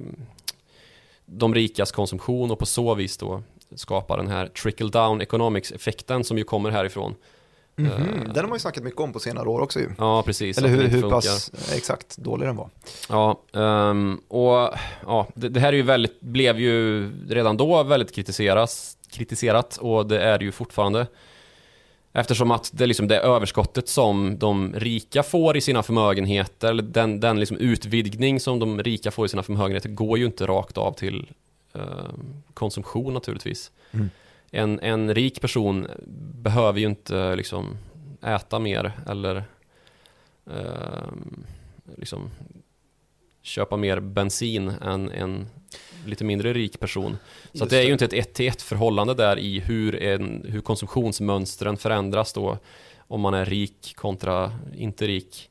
[1.25, 3.43] de rikas konsumtion och på så vis då
[3.75, 7.15] skapa den här trickle down economics effekten som ju kommer härifrån.
[7.77, 9.89] Mhm, eh, Den har man ju snackat mycket om på senare år också ju.
[9.97, 10.57] Ja, precis.
[10.57, 12.69] Eller hur, hur pass exakt dålig den var.
[13.09, 14.69] Ja, ehm, och
[15.05, 20.05] ja, det, det här är ju väldigt, blev ju redan då väldigt kritiseras, kritiserat och
[20.07, 21.07] det är det ju fortfarande.
[22.13, 27.19] Eftersom att det, liksom, det överskottet som de rika får i sina förmögenheter, eller den,
[27.19, 30.93] den liksom utvidgning som de rika får i sina förmögenheter, går ju inte rakt av
[30.93, 31.31] till
[31.73, 33.71] ehm, konsumtion naturligtvis.
[33.91, 34.09] Mm.
[34.56, 35.88] En, en rik person
[36.34, 37.78] behöver ju inte liksom,
[38.24, 39.44] äta mer eller
[40.52, 41.46] ehm,
[41.98, 42.30] liksom,
[43.41, 45.48] köpa mer bensin än en
[46.06, 47.18] lite mindre rik person.
[47.54, 47.86] Så att det är det.
[47.86, 52.58] ju inte ett ett till ett förhållande där i hur, en, hur konsumtionsmönstren förändras då
[53.08, 55.50] om man är rik kontra inte rik.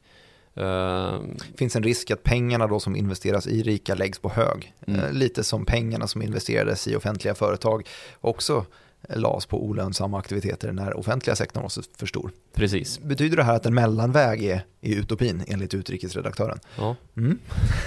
[0.59, 1.19] Uh,
[1.57, 4.75] finns en risk att pengarna då som investeras i rika läggs på hög.
[4.87, 5.01] Mm.
[5.01, 7.89] Uh, lite som pengarna som investerades i offentliga företag
[8.21, 8.67] också
[9.09, 12.31] lades på olönsamma aktiviteter när offentliga sektorn var för stor.
[12.55, 12.99] Precis.
[12.99, 16.59] Betyder det här att en mellanväg är, är utopin enligt utrikesredaktören?
[16.77, 17.39] Ja, mm.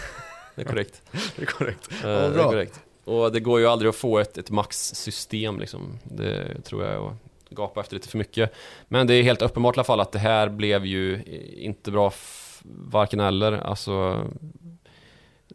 [0.56, 1.02] det är korrekt.
[1.36, 1.90] det är korrekt.
[1.92, 2.80] Uh, ja, det är korrekt.
[3.04, 6.00] Och det går ju aldrig att få ett, ett maxsystem liksom.
[6.04, 7.16] Det tror jag är att
[7.50, 8.54] gapa efter lite för mycket.
[8.88, 11.24] Men det är helt uppenbart i alla fall att det här blev ju
[11.58, 12.14] inte bra
[12.64, 13.52] varken eller.
[13.52, 14.26] Alltså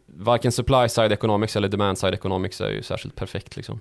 [0.05, 3.79] varken supply side economics eller demand side economics är ju särskilt perfekt liksom.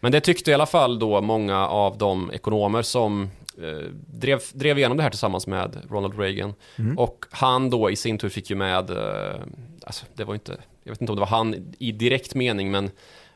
[0.00, 3.30] Men det tyckte i alla fall då många av de ekonomer som
[3.62, 6.54] eh, drev, drev igenom det här tillsammans med Ronald Reagan.
[6.76, 6.98] Mm.
[6.98, 9.40] Och han då i sin tur fick ju med, eh,
[9.82, 12.90] alltså det var inte, jag vet inte om det var han i direkt mening, men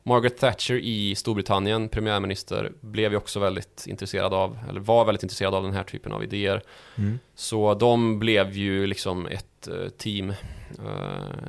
[0.07, 5.55] Margaret Thatcher i Storbritannien, premiärminister, blev ju också väldigt intresserad av, eller var väldigt intresserad
[5.55, 6.63] av den här typen av idéer.
[6.97, 7.19] Mm.
[7.35, 10.37] Så de blev ju liksom ett uh, team, uh,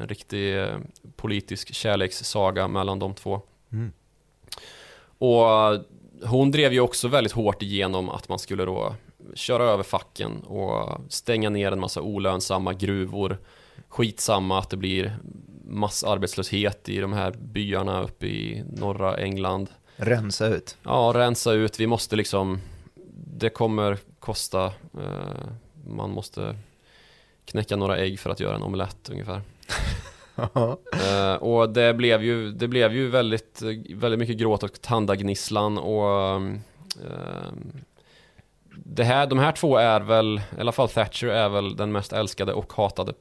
[0.02, 0.78] en riktig uh,
[1.16, 3.42] politisk kärlekssaga mellan de två.
[3.72, 3.92] Mm.
[5.26, 5.80] Och
[6.24, 8.96] hon drev ju också väldigt hårt igenom att man skulle då
[9.36, 13.38] köra över facken och stänga ner en massa olönsamma gruvor.
[13.90, 15.18] Skitsamma att det blir
[15.64, 19.70] massarbetslöshet i de här byarna uppe i norra England.
[19.96, 20.78] Rensa ut.
[20.84, 21.80] Ja, rensa ut.
[21.80, 22.60] Vi måste liksom,
[23.38, 25.48] det kommer kosta, eh,
[25.88, 26.56] man måste
[27.46, 29.42] knäcka några ägg för att göra en omelett ungefär.
[30.38, 36.40] uh, och det blev ju, det blev ju väldigt, väldigt mycket gråt och tandagnisslan och
[36.40, 36.58] uh,
[38.86, 42.14] det här, de här två är väl, i alla fall Thatcher är väl den mest
[42.14, 43.14] älskade och hatade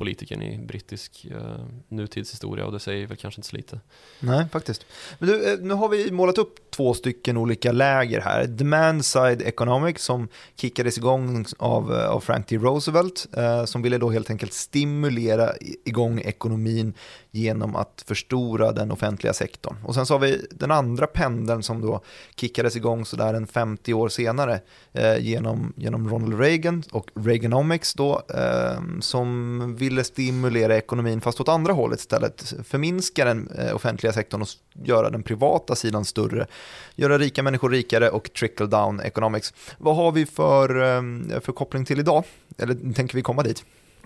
[0.00, 3.80] politikern i brittisk eh, nutidshistoria och det säger väl kanske inte så lite.
[4.20, 4.86] Nej, faktiskt.
[5.18, 8.46] Men du, eh, nu har vi målat upp två stycken olika läger här.
[8.46, 12.56] Demand side economics som kickades igång av, eh, av Frank D.
[12.56, 15.52] Roosevelt eh, som ville då helt enkelt stimulera
[15.84, 16.94] igång ekonomin
[17.30, 19.76] genom att förstora den offentliga sektorn.
[19.84, 22.00] Och sen så har vi den andra pendeln som då
[22.36, 24.60] kickades igång sådär en 50 år senare
[24.92, 31.48] eh, genom, genom Ronald Reagan och Reaganomics då eh, som ville stimulera ekonomin fast åt
[31.48, 32.54] andra hållet istället.
[32.64, 36.46] Förminska den eh, offentliga sektorn och göra den privata sidan större.
[36.94, 39.54] Göra rika människor rikare och trickle down economics.
[39.78, 42.24] Vad har vi för, eh, för koppling till idag?
[42.58, 43.64] Eller tänker vi komma dit?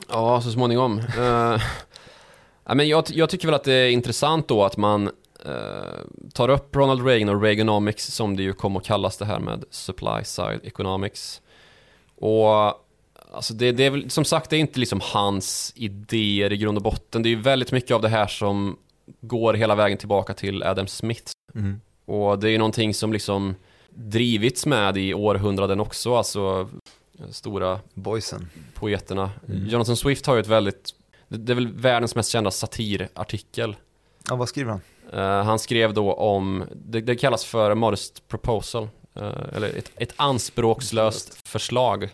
[0.09, 0.99] Ja, så småningom.
[0.99, 1.63] Eh,
[2.65, 5.11] Ja, men jag, jag tycker väl att det är intressant då att man
[5.45, 9.39] eh, tar upp Ronald Reagan och Reaganomics som det ju kom att kallas det här
[9.39, 11.43] med supply side economics.
[12.17, 12.49] Och
[13.33, 16.79] alltså det, det är väl, som sagt, det är inte liksom hans idéer i grund
[16.79, 17.23] och botten.
[17.23, 18.77] Det är ju väldigt mycket av det här som
[19.21, 21.33] går hela vägen tillbaka till Adam Smith.
[21.55, 21.81] Mm.
[22.05, 23.55] Och det är ju någonting som liksom
[23.89, 26.69] drivits med i århundraden också, alltså
[27.31, 28.49] stora Boysen.
[28.75, 29.31] poeterna.
[29.49, 29.69] Mm.
[29.69, 30.95] Jonathan Swift har ju ett väldigt
[31.29, 33.77] det är väl världens mest kända satirartikel.
[34.29, 34.81] Ja, vad skriver han?
[35.15, 38.89] Uh, han skrev då om, det, det kallas för a modest proposal.
[39.21, 42.09] Uh, eller ett, ett anspråkslöst förslag.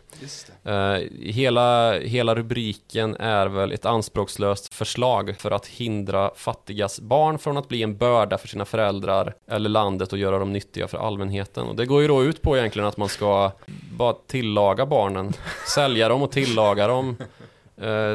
[0.66, 0.72] Uh,
[1.20, 7.68] hela, hela rubriken är väl ett anspråkslöst förslag för att hindra fattigas barn från att
[7.68, 11.66] bli en börda för sina föräldrar eller landet och göra dem nyttiga för allmänheten.
[11.66, 13.52] Och det går ju då ut på egentligen att man ska
[13.96, 15.32] bara tillaga barnen,
[15.74, 17.16] sälja dem och tillaga dem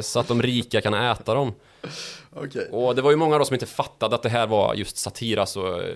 [0.01, 1.53] så att de rika kan äta dem.
[2.35, 2.65] Okay.
[2.71, 5.37] Och det var ju många då som inte fattade att det här var just satir,
[5.37, 5.95] alltså eh,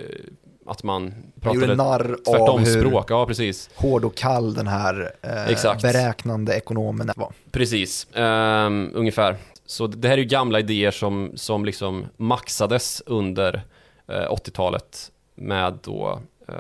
[0.66, 3.12] att man pratade narr tvärtom språk.
[3.12, 3.70] Ja, precis.
[3.76, 7.34] hård och kall den här eh, beräknande ekonomen var.
[7.52, 9.38] Precis, um, ungefär.
[9.66, 13.56] Så det här är ju gamla idéer som, som liksom maxades under
[14.12, 16.56] uh, 80-talet med då uh,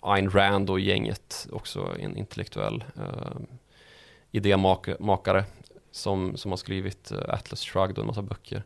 [0.00, 3.40] Ayn Rand och gänget, också en intellektuell uh,
[4.32, 5.44] idémakare
[5.90, 8.62] som, som har skrivit eh, Atlas Shrugged och en massa böcker.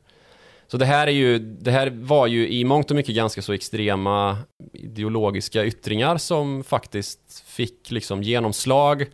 [0.67, 3.53] Så det här, är ju, det här var ju i mångt och mycket ganska så
[3.53, 4.39] extrema
[4.73, 9.07] ideologiska yttringar som faktiskt fick liksom genomslag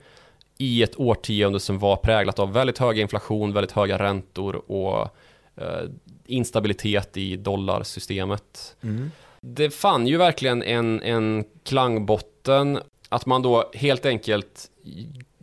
[0.58, 5.16] i ett årtionde som var präglat av väldigt hög inflation, väldigt höga räntor och
[5.56, 5.90] eh,
[6.26, 8.76] instabilitet i dollarsystemet.
[8.82, 9.10] Mm.
[9.40, 14.70] Det fann ju verkligen en, en klangbotten att man då helt enkelt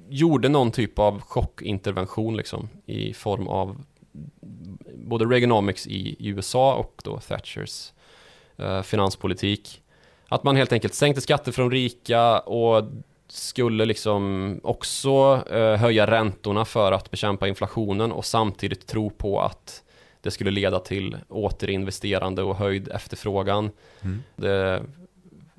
[0.09, 3.77] gjorde någon typ av chockintervention liksom i form av
[4.93, 7.93] både Reaganomics i, USA och då Thatchers
[8.57, 9.81] eh, finanspolitik.
[10.27, 12.83] Att man helt enkelt sänkte skatter från rika och
[13.27, 19.83] skulle liksom också eh, höja räntorna för att bekämpa inflationen och samtidigt tro på att
[20.21, 23.71] det skulle leda till återinvesterande och höjd efterfrågan.
[24.01, 24.23] Mm.
[24.35, 24.83] Det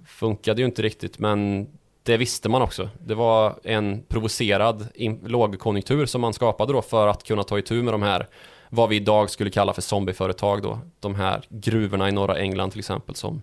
[0.06, 1.66] funkade ju inte riktigt men
[2.07, 2.90] det visste man också.
[3.05, 4.88] Det var en provocerad
[5.27, 8.29] lågkonjunktur som man skapade då för att kunna ta itu med de här
[8.69, 10.79] vad vi idag skulle kalla för zombieföretag då.
[11.01, 13.42] De här gruvorna i norra England till exempel som,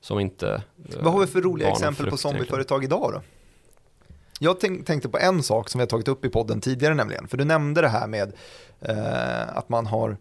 [0.00, 0.62] som inte...
[0.88, 3.22] Eh, vad har vi för roliga exempel på zombieföretag idag då?
[4.38, 7.28] Jag tänk, tänkte på en sak som vi har tagit upp i podden tidigare nämligen,
[7.28, 8.32] för du nämnde det här med
[8.80, 10.16] eh, att man har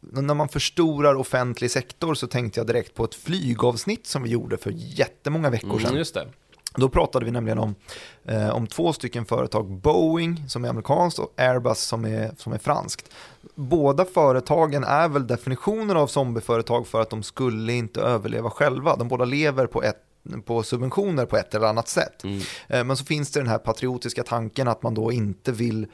[0.00, 4.56] när man förstorar offentlig sektor så tänkte jag direkt på ett flygavsnitt som vi gjorde
[4.56, 6.22] för jättemånga veckor mm, sedan.
[6.22, 6.34] Mm.
[6.76, 7.74] Då pratade vi nämligen om,
[8.24, 12.58] eh, om två stycken företag, Boeing som är amerikanskt och Airbus som är, som är
[12.58, 13.10] franskt.
[13.54, 18.96] Båda företagen är väl definitionen av zombieföretag för att de skulle inte överleva själva.
[18.96, 20.00] De båda lever på ett
[20.44, 22.24] på subventioner på ett eller annat sätt.
[22.24, 22.40] Mm.
[22.68, 25.86] Eh, men så finns det den här patriotiska tanken att man då inte vill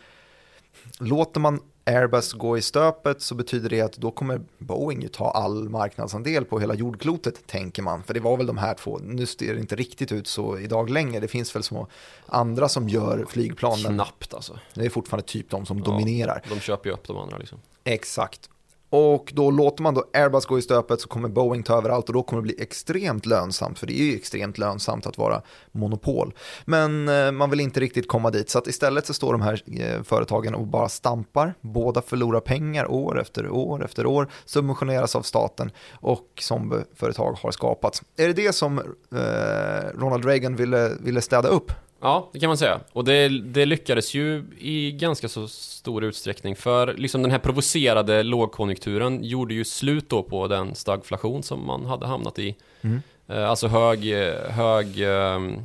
[0.99, 5.31] Låter man Airbus gå i stöpet så betyder det att då kommer Boeing ju ta
[5.31, 8.03] all marknadsandel på hela jordklotet, tänker man.
[8.03, 10.91] För det var väl de här två, nu ser det inte riktigt ut så idag
[10.91, 11.21] längre.
[11.21, 11.87] Det finns väl små
[12.27, 13.79] andra som gör flygplan.
[13.79, 14.59] Knappt alltså.
[14.75, 16.43] Det är fortfarande typ de som ja, dominerar.
[16.49, 17.59] De köper ju upp de andra liksom.
[17.85, 18.51] Exakt.
[18.91, 22.09] Och då låter man då Airbus gå i stöpet så kommer Boeing ta över allt
[22.09, 25.43] och då kommer det bli extremt lönsamt, för det är ju extremt lönsamt att vara
[25.73, 26.35] monopol.
[26.65, 29.63] Men eh, man vill inte riktigt komma dit, så att istället så står de här
[29.81, 31.55] eh, företagen och bara stampar.
[31.61, 37.51] Båda förlorar pengar år efter år efter år, subventioneras av staten och som företag har
[37.51, 38.03] skapats.
[38.17, 41.73] Är det det som eh, Ronald Reagan ville, ville städa upp?
[42.01, 42.81] Ja, det kan man säga.
[42.93, 46.57] Och det, det, lyckades ju i ganska så stor utsträckning.
[46.57, 51.87] För liksom den här provocerade lågkonjunkturen gjorde ju slut då på den stagflation som man
[51.87, 52.57] hade hamnat i.
[52.81, 53.03] Mm.
[53.29, 54.05] Eh, alltså hög,
[54.49, 55.57] hög ehm,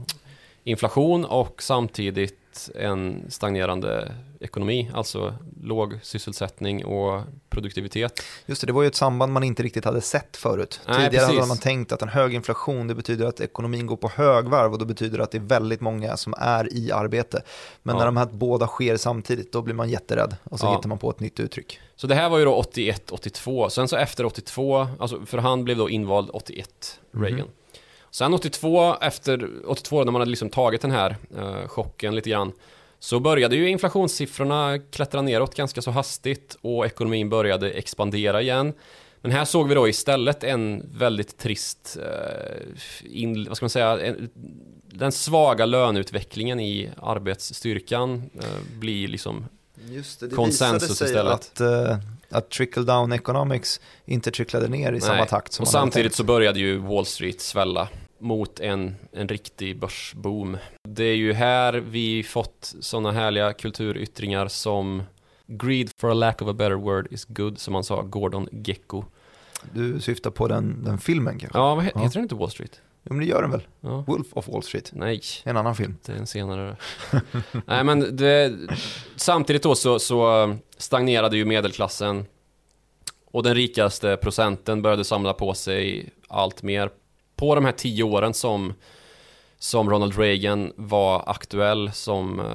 [0.63, 8.23] inflation och samtidigt en stagnerande ekonomi, alltså låg sysselsättning och produktivitet.
[8.45, 10.81] Just det, det var ju ett samband man inte riktigt hade sett förut.
[10.87, 11.35] Nej, Tidigare precis.
[11.35, 14.79] hade man tänkt att en hög inflation, det betyder att ekonomin går på högvarv och
[14.79, 17.41] då betyder det att det är väldigt många som är i arbete.
[17.83, 17.99] Men ja.
[17.99, 20.75] när de här båda sker samtidigt, då blir man jätterädd och så ja.
[20.75, 21.79] hittar man på ett nytt uttryck.
[21.95, 25.77] Så det här var ju då 81-82, sen så efter 82, alltså för han blev
[25.77, 27.39] då invald 81, Reagan.
[27.39, 27.51] Mm.
[28.11, 32.51] Sen 82, efter 82 när man hade liksom tagit den här eh, chocken lite grann,
[33.05, 38.73] så började ju inflationssiffrorna klättra neråt ganska så hastigt och ekonomin började expandera igen.
[39.21, 43.99] Men här såg vi då istället en väldigt trist, eh, in, vad ska man säga,
[43.99, 44.29] en,
[44.83, 49.45] den svaga löneutvecklingen i arbetsstyrkan eh, blir liksom
[49.89, 51.33] Just det, det konsensus sig istället.
[51.33, 51.97] Att, uh,
[52.29, 55.01] att trickle down economics inte tricklade ner i Nej.
[55.01, 59.79] samma takt som Och samtidigt så började ju Wall Street svälla mot en, en riktig
[59.79, 60.57] börsboom.
[60.87, 65.03] Det är ju här vi fått sådana härliga kulturyttringar som
[65.47, 69.03] Greed for a lack of a better word is good, som man sa, Gordon Gecko.
[69.73, 71.57] Du syftar på den, den filmen kanske?
[71.57, 72.09] Ja, vad heter ja.
[72.13, 72.81] den inte Wall Street?
[73.03, 73.67] Jo, men det gör den väl?
[73.81, 74.03] Ja.
[74.07, 74.91] Wolf of Wall Street?
[74.93, 75.21] Nej.
[75.43, 75.97] En annan film?
[76.05, 76.75] Det är en senare.
[77.65, 78.53] Nej, men det,
[79.15, 82.25] samtidigt då så, så stagnerade ju medelklassen
[83.31, 86.89] och den rikaste procenten började samla på sig allt mer
[87.35, 88.73] på de här tio åren som,
[89.59, 92.45] som Ronald Reagan var aktuell som, eh,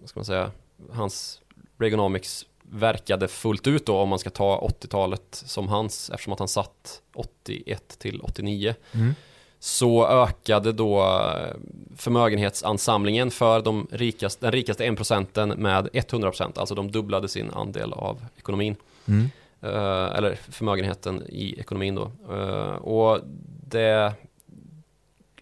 [0.00, 0.50] vad ska man säga,
[0.92, 1.40] hans
[1.78, 6.48] Reaganomics verkade fullt ut då om man ska ta 80-talet som hans eftersom att han
[6.48, 8.74] satt 81 till 89.
[8.92, 9.14] Mm.
[9.58, 11.54] Så ökade då eh,
[11.96, 18.24] förmögenhetsansamlingen för de rikaste, den rikaste 1% med 100%, alltså de dubblade sin andel av
[18.36, 18.76] ekonomin.
[19.08, 19.30] Mm.
[19.62, 22.12] Eh, eller förmögenheten i ekonomin då.
[22.30, 23.20] Eh, och
[23.66, 24.14] det,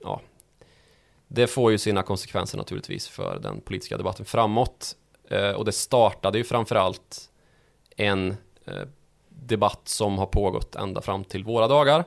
[0.00, 0.20] ja,
[1.28, 4.96] det får ju sina konsekvenser naturligtvis för den politiska debatten framåt.
[5.30, 7.30] Eh, och det startade ju framförallt
[7.96, 8.36] en
[9.28, 12.04] debatt som har pågått ända fram till våra dagar.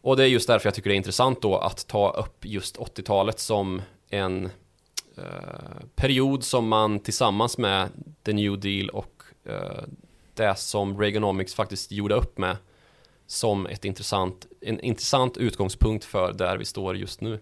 [0.00, 2.76] Och det är just därför jag tycker det är intressant då att ta upp just
[2.76, 4.50] 80-talet som en
[5.16, 5.22] eh,
[5.94, 7.88] period som man tillsammans med
[8.24, 9.82] The New Deal och eh,
[10.38, 12.56] det som Reaganomics faktiskt gjorde upp med
[13.26, 17.40] som ett intressant, en intressant utgångspunkt för där vi står just nu.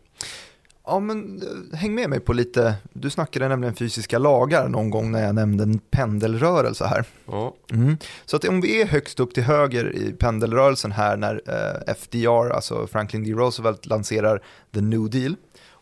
[0.87, 5.13] Ja, men eh, häng med mig på lite, du snackade nämligen fysiska lagar någon gång
[5.13, 7.05] när jag nämnde en pendelrörelse här.
[7.27, 7.55] Ja.
[7.73, 7.97] Mm.
[8.25, 12.51] Så att om vi är högst upp till höger i pendelrörelsen här när eh, FDR,
[12.51, 13.33] alltså Franklin D.
[13.33, 14.43] Roosevelt, lanserar
[14.75, 15.37] the New Deal,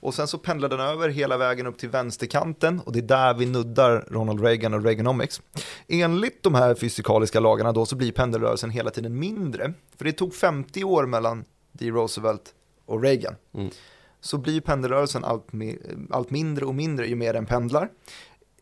[0.05, 3.35] och sen så pendlar den över hela vägen upp till vänsterkanten och det är där
[3.35, 5.43] vi nuddar Ronald Reagan och Reaganomics.
[5.89, 9.73] Enligt de här fysikaliska lagarna då så blir pendelrörelsen hela tiden mindre.
[9.97, 11.91] För det tog 50 år mellan D.
[11.91, 12.55] Roosevelt
[12.87, 13.35] och Reagan.
[13.55, 13.71] Mm.
[14.25, 15.47] Så blir pendelrörelsen allt,
[16.11, 17.89] allt mindre och mindre ju mer den pendlar.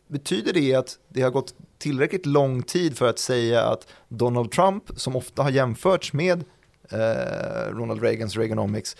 [0.06, 4.84] Betyder det att det har gått tillräckligt lång tid för att säga att Donald Trump,
[4.96, 6.44] som ofta har jämförts med
[6.90, 8.96] eh, Ronald Reagans Reaganomics,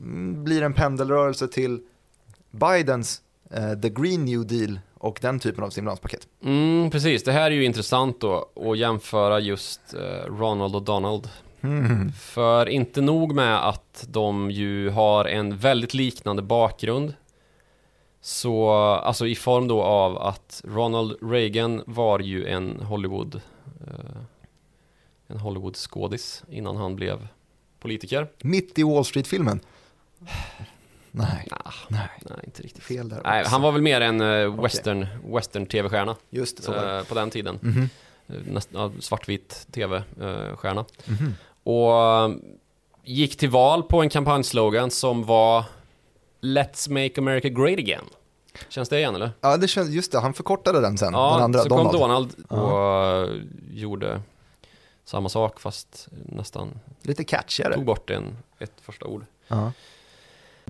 [0.00, 1.80] mm, blir en pendelrörelse till
[2.50, 6.28] Bidens eh, The Green New Deal och den typen av stimulanspaket.
[6.44, 11.28] Mm, precis, det här är ju intressant då att jämföra just eh, Ronald och Donald.
[11.60, 12.12] Mm.
[12.12, 17.14] För inte nog med att de ju har en väldigt liknande bakgrund
[18.20, 23.40] så, alltså i form då av att Ronald Reagan var ju en Hollywood
[23.86, 24.22] eh,
[25.26, 27.28] En Hollywood-skådis innan han blev
[27.80, 29.60] politiker Mitt i Wall Street-filmen?
[31.10, 31.48] Nej.
[31.50, 32.08] Nah, nej.
[32.20, 32.84] nej, inte riktigt.
[32.84, 35.34] Fel där Nej, han var väl mer en uh, western, okay.
[35.34, 36.16] western tv-stjärna.
[36.30, 37.58] Just så uh, På den tiden.
[37.62, 37.88] Mm -hmm.
[38.52, 40.84] Näst, uh, svartvit tv-stjärna.
[41.06, 41.32] Mm -hmm.
[41.68, 42.30] Och
[43.04, 45.64] gick till val på en kampanjslogan som var
[46.40, 48.04] Let's make America great again.
[48.68, 49.30] Känns det igen eller?
[49.40, 51.12] Ja, det känns, just det, han förkortade den sen.
[51.12, 51.90] Ja, den andra, så Donald.
[51.90, 53.28] kom Donald och ja.
[53.70, 54.20] gjorde
[55.04, 57.74] samma sak fast nästan Lite catchigare.
[57.74, 59.24] Tog bort en, ett första ord.
[59.48, 59.72] Ja.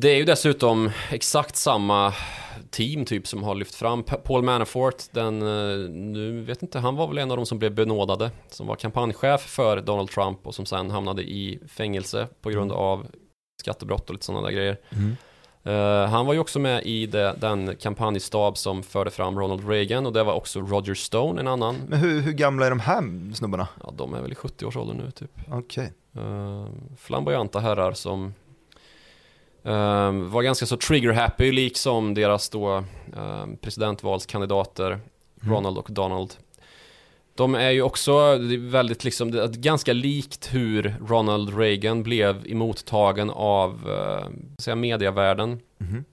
[0.00, 2.14] Det är ju dessutom exakt samma
[2.70, 7.08] team typ som har lyft fram Paul Manafort, den, eh, nu vet inte, han var
[7.08, 10.66] väl en av de som blev benådade Som var kampanjchef för Donald Trump och som
[10.66, 12.82] sen hamnade i fängelse på grund mm.
[12.82, 13.06] av
[13.60, 15.16] skattebrott och lite sådana där grejer mm.
[15.66, 20.06] Uh, han var ju också med i det, den kampanjstab som förde fram Ronald Reagan
[20.06, 21.76] och det var också Roger Stone, en annan.
[21.88, 23.68] Men hur, hur gamla är de här snubbarna?
[23.82, 25.30] Ja, de är väl i 70-årsåldern nu typ.
[25.50, 25.92] Okej.
[26.12, 26.24] Okay.
[26.24, 28.34] Uh, eh, flamboyanta herrar som
[29.68, 32.84] uh, var ganska så trigger-happy, liksom deras då
[33.60, 35.54] presidentvalskandidater mm.
[35.54, 36.34] Ronald och Donald.
[37.38, 44.28] De är ju också väldigt liksom, ganska likt hur Ronald Reagan blev emottagen av eh,
[44.58, 45.60] säga mediavärlden.
[45.80, 46.04] Mm.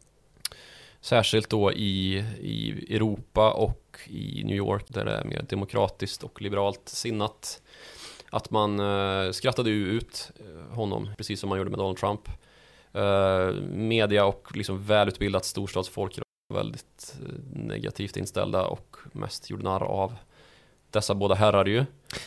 [1.01, 6.41] Särskilt då i, i Europa och i New York där det är mer demokratiskt och
[6.41, 7.61] liberalt sinnat.
[8.29, 12.29] Att man eh, skrattade ut eh, honom, precis som man gjorde med Donald Trump.
[12.95, 19.83] Eh, media och liksom välutbildat storstadsfolk var väldigt eh, negativt inställda och mest gjorde narr
[19.83, 20.15] av
[20.89, 21.85] dessa båda herrar ju.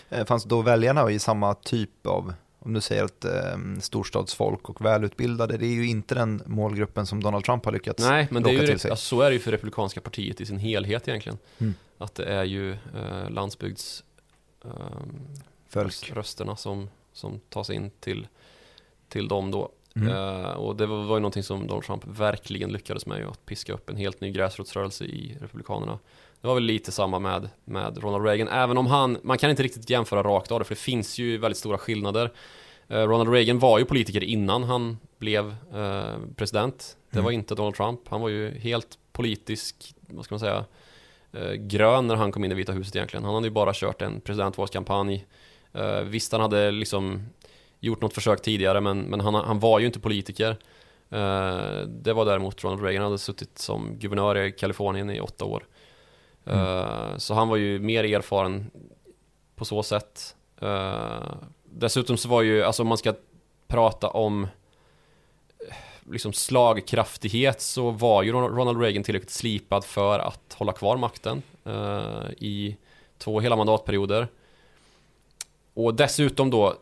[0.08, 4.84] Eh, fanns då väljarna i samma typ av, om du säger att eh, storstadsfolk och
[4.84, 8.50] välutbildade, det är ju inte den målgruppen som Donald Trump har lyckats Nej, men det
[8.50, 11.38] är ju, alltså, så är det ju för Republikanska partiet i sin helhet egentligen.
[11.58, 11.74] Mm.
[11.98, 14.04] Att det är ju eh, landsbygds
[14.64, 15.80] eh,
[16.12, 18.26] rösterna som, som tas in till,
[19.08, 19.72] till dem då.
[19.96, 20.08] Mm.
[20.08, 23.72] Uh, och det var, var ju någonting som Donald Trump verkligen lyckades med, att piska
[23.72, 25.98] upp en helt ny gräsrotsrörelse i Republikanerna.
[26.40, 29.62] Det var väl lite samma med, med Ronald Reagan, även om han, man kan inte
[29.62, 32.32] riktigt jämföra rakt av det, för det finns ju väldigt stora skillnader.
[32.90, 36.96] Uh, Ronald Reagan var ju politiker innan han blev uh, president.
[37.10, 37.24] Det mm.
[37.24, 38.00] var inte Donald Trump.
[38.08, 40.64] Han var ju helt politisk, vad ska man säga,
[41.36, 43.24] uh, grön när han kom in i Vita huset egentligen.
[43.24, 45.26] Han hade ju bara kört en presidentvalskampanj.
[46.04, 47.22] visst, han hade liksom
[47.80, 50.56] gjort något försök tidigare, men, men han, han var ju inte politiker.
[51.86, 55.64] det var däremot Ronald Reagan, han hade suttit som guvernör i Kalifornien i åtta år.
[56.48, 56.60] Mm.
[56.60, 58.70] Uh, så han var ju mer erfaren
[59.56, 60.36] på så sätt.
[60.62, 63.14] Uh, dessutom så var ju, alltså om man ska
[63.66, 64.46] prata om
[66.10, 72.30] liksom slagkraftighet så var ju Ronald Reagan tillräckligt slipad för att hålla kvar makten uh,
[72.38, 72.76] i
[73.18, 74.28] två hela mandatperioder.
[75.74, 76.74] Och dessutom då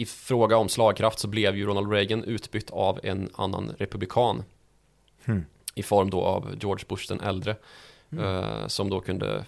[0.00, 4.44] i fråga om slagkraft så blev ju Ronald Reagan utbytt av en annan republikan.
[5.24, 5.44] Mm.
[5.74, 7.56] I form då av George Bush den äldre.
[8.12, 8.24] Mm.
[8.24, 9.44] Eh, som då kunde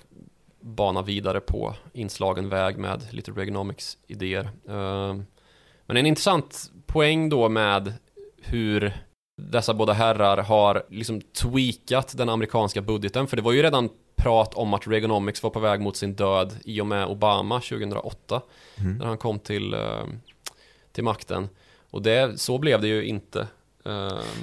[0.61, 4.51] bana vidare på inslagen väg med lite Reaganomics idéer.
[4.69, 5.17] Eh,
[5.87, 7.93] men en intressant poäng då med
[8.43, 8.93] hur
[9.37, 13.89] dessa båda herrar har liksom tweakat den amerikanska budgeten, för det var ju redan
[14.23, 18.43] prat om att Reaganomics var på väg mot sin död i och med Obama 2008,
[18.77, 18.99] mm.
[18.99, 20.05] när han kom till, eh,
[20.93, 21.49] till makten.
[21.91, 23.47] Och det, så blev det ju inte.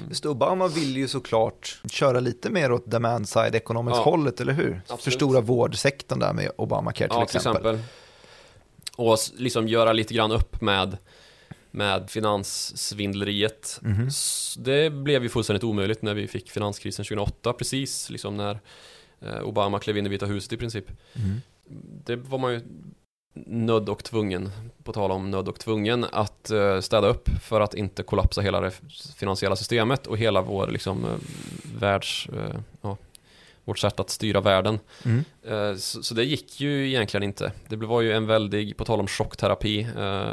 [0.08, 4.52] Just Obama vill ju såklart köra lite mer åt demand side economics ja, hållet, eller
[4.52, 4.80] hur?
[4.82, 5.02] Absolut.
[5.02, 7.74] Förstora vårdsektorn där med Obamacare till, ja, till exempel.
[7.74, 7.84] exempel.
[8.96, 10.96] Och liksom göra lite grann upp med,
[11.70, 13.80] med finanssvindleriet.
[13.84, 14.58] Mm -hmm.
[14.58, 18.60] Det blev ju fullständigt omöjligt när vi fick finanskrisen 2008, precis liksom när
[19.20, 20.84] eh, Obama klev in i Vita huset i princip.
[21.12, 21.40] Mm.
[22.04, 22.60] Det var man ju
[23.34, 24.50] nödd och tvungen,
[24.84, 28.60] på tal om nödd och tvungen, att uh, städa upp för att inte kollapsa hela
[28.60, 28.72] det
[29.16, 31.10] finansiella systemet och hela vår liksom, uh,
[31.78, 32.96] världs, uh, ja,
[33.64, 34.78] vårt sätt att styra världen.
[35.04, 35.24] Mm.
[35.78, 37.52] Så, så, det gick ju egentligen inte.
[37.68, 39.86] Det var ju en väldig, på tal om chockterapi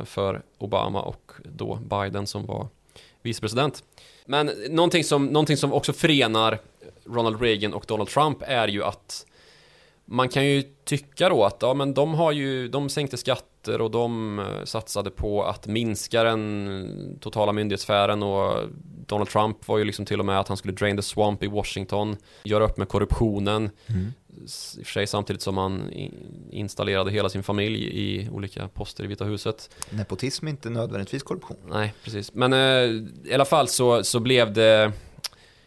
[0.06, 2.68] för Obama och då Biden som var
[3.22, 3.84] vicepresident.
[4.26, 6.60] Men någonting som, någonting som också förenar
[7.06, 9.26] Ronald Reagan och Donald Trump är ju att
[10.10, 13.92] man kan ju tycka då att ja, men de har ju, de sänkte skatter och
[13.92, 18.64] de eh, satsade på att minska den totala myndighetssfären och
[19.06, 21.48] Donald Trump var ju liksom till och med att han skulle drain the swamp i
[21.48, 23.70] Washington, göra upp med korruptionen.
[23.88, 24.14] Mm.
[24.78, 25.92] I och för sig samtidigt som han
[26.52, 29.70] installerade hela sin familj i olika poster i Vita huset.
[29.90, 31.58] Nepotism är inte nödvändigtvis korruption.
[31.70, 32.34] Nej, precis.
[32.34, 34.92] Men eh, i alla fall så, så blev det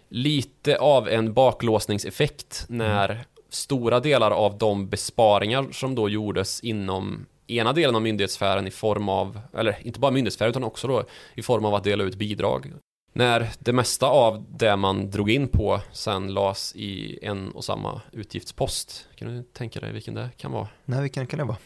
[0.09, 7.72] lite av en baklåsningseffekt när stora delar av de besparingar som då gjordes inom ena
[7.72, 11.64] delen av myndighetssfären i form av, eller inte bara myndighetssfären utan också då i form
[11.64, 12.72] av att dela ut bidrag.
[13.12, 18.01] När det mesta av det man drog in på sen lades i en och samma
[18.12, 19.07] utgiftspost.
[19.16, 20.68] Kan du tänka dig vilken det kan vara?
[20.84, 21.59] Nej, vilken kan det vara?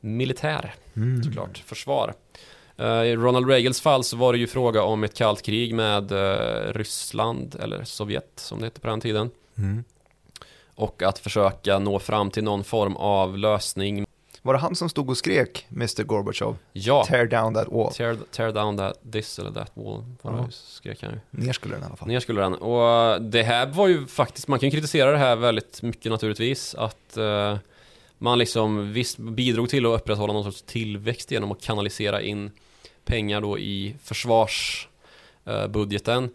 [0.00, 1.22] Militär, mm.
[1.22, 1.58] såklart.
[1.58, 2.14] Försvar.
[2.80, 6.12] Uh, I Ronald Reagans fall så var det ju fråga om ett kallt krig med
[6.12, 9.30] uh, Ryssland, eller Sovjet som det hette på den tiden.
[9.58, 9.84] Mm.
[10.74, 14.04] Och att försöka nå fram till någon form av lösning
[14.44, 16.56] var det han som stod och skrek Mr Gorbachev?
[16.72, 17.04] Ja.
[17.04, 17.92] Tear down that wall.
[17.92, 20.04] Tear, tear down that, this eller that wall.
[20.22, 20.48] Var ja.
[20.50, 21.18] skrek han ju.
[21.30, 22.08] Ner skulle den i alla fall.
[22.08, 22.54] Ner skulle den.
[22.54, 26.74] Och det här var ju faktiskt, man kan kritisera det här väldigt mycket naturligtvis.
[26.74, 27.56] Att uh,
[28.18, 32.50] man liksom visst bidrog till att upprätthålla någon sorts tillväxt genom att kanalisera in
[33.04, 36.24] pengar då i försvarsbudgeten.
[36.24, 36.30] Uh,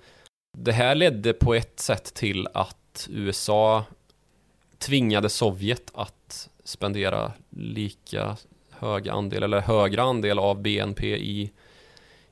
[0.58, 3.86] det här ledde på ett sätt till att USA
[4.78, 8.38] tvingade Sovjet att spendera lika
[8.70, 11.52] hög andel eller högre andel av BNP i,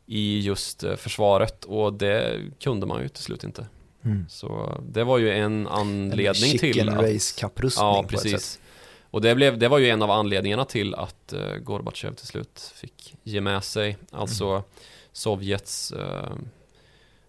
[0.05, 3.67] i just eh, försvaret och det kunde man ju till slut inte.
[4.03, 4.25] Mm.
[4.29, 6.95] Så det var ju en anledning en till att...
[6.95, 8.59] race kapprustning Ja, precis.
[9.01, 12.71] Och det, blev, det var ju en av anledningarna till att uh, Gorbatjev till slut
[12.75, 14.63] fick ge med sig, alltså mm.
[15.11, 16.35] Sovjets uh,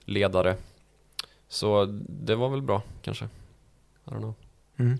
[0.05, 0.57] ledare.
[1.49, 3.25] Så det var väl bra kanske.
[3.25, 4.35] I don't know.
[4.79, 4.99] Mm.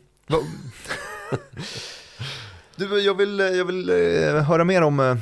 [2.77, 5.16] Du, jag vill, jag vill uh, höra mer om, uh,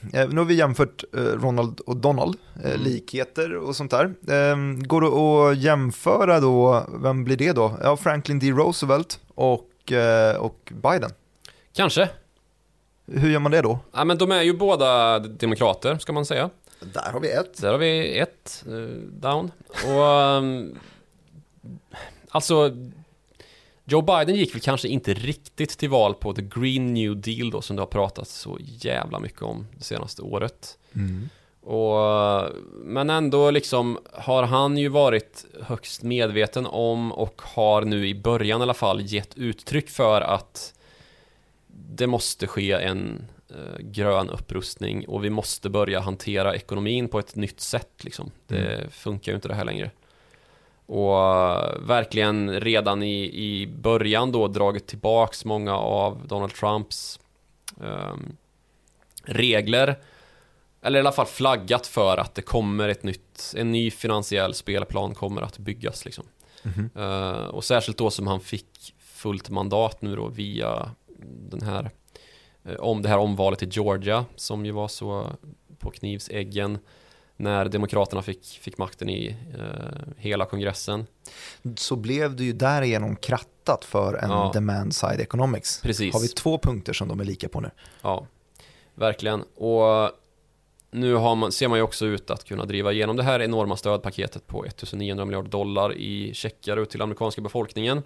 [0.00, 2.80] nu har vi jämfört Ronald och Donald, mm.
[2.80, 4.14] likheter och sånt där.
[4.28, 7.78] Ehm, går det att jämföra då, vem blir det då?
[7.82, 8.50] Ja, Franklin D.
[8.50, 9.92] Roosevelt och,
[10.38, 11.10] och Biden.
[11.72, 12.08] Kanske.
[13.06, 13.78] Hur gör man det då?
[13.92, 16.50] Ja, men de är ju båda demokrater, ska man säga.
[16.80, 17.60] Där har vi ett.
[17.60, 18.64] Där har vi ett,
[19.10, 19.50] down.
[19.86, 20.02] Och...
[20.02, 20.78] Um,
[22.28, 22.76] alltså
[23.92, 27.62] Joe Biden gick väl kanske inte riktigt till val på the Green New Deal då
[27.62, 30.78] som det har pratats så jävla mycket om det senaste året.
[30.94, 31.28] Mm.
[31.60, 32.50] Och,
[32.84, 38.60] men ändå liksom har han ju varit högst medveten om och har nu i början
[38.60, 40.74] i alla fall gett uttryck för att
[41.66, 47.36] det måste ske en eh, grön upprustning och vi måste börja hantera ekonomin på ett
[47.36, 48.30] nytt sätt liksom.
[48.46, 48.90] Det mm.
[48.90, 49.90] funkar ju inte det här längre.
[50.92, 57.20] Och verkligen redan i, i början då dragit tillbaks många av Donald Trumps
[57.76, 58.36] um,
[59.22, 59.98] regler.
[60.82, 65.14] Eller i alla fall flaggat för att det kommer ett nytt, en ny finansiell spelplan
[65.14, 66.24] kommer att byggas liksom.
[66.62, 67.42] Mm -hmm.
[67.42, 70.90] uh, och särskilt då som han fick fullt mandat nu då via
[71.50, 71.90] den här
[72.68, 75.26] uh, om det här omvalet i Georgia som ju var så
[75.78, 76.78] på knivsäggen
[77.42, 81.06] när Demokraterna fick, fick makten i eh, hela kongressen.
[81.76, 84.50] Så blev det ju därigenom krattat för en ja.
[84.54, 85.80] demand side economics.
[85.80, 86.14] Precis.
[86.14, 87.70] Har vi två punkter som de är lika på nu?
[88.02, 88.26] Ja,
[88.94, 89.42] verkligen.
[89.56, 90.10] Och
[90.90, 94.46] nu man, ser man ju också ut att kunna driva igenom det här enorma stödpaketet
[94.46, 98.02] på 1900 miljarder dollar i checkar ut till amerikanska befolkningen.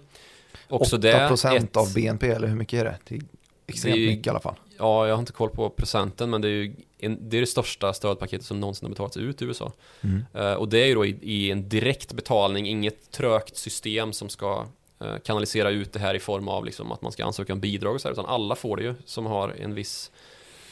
[0.69, 1.77] Också 8% procent ett...
[1.77, 2.97] av BNP, eller hur mycket är det?
[3.07, 3.21] Det är
[3.67, 4.55] extremt det är, mycket i alla fall.
[4.77, 7.47] Ja, jag har inte koll på procenten, men det är ju en, det, är det
[7.47, 9.73] största stödpaketet som någonsin har betalats ut i USA.
[10.01, 10.25] Mm.
[10.35, 14.29] Uh, och det är ju då i, i, en direkt betalning, inget trögt system som
[14.29, 14.67] ska
[15.01, 17.95] uh, kanalisera ut det här i form av liksom att man ska ansöka om bidrag
[17.95, 20.11] och så här, utan alla får det ju som har en viss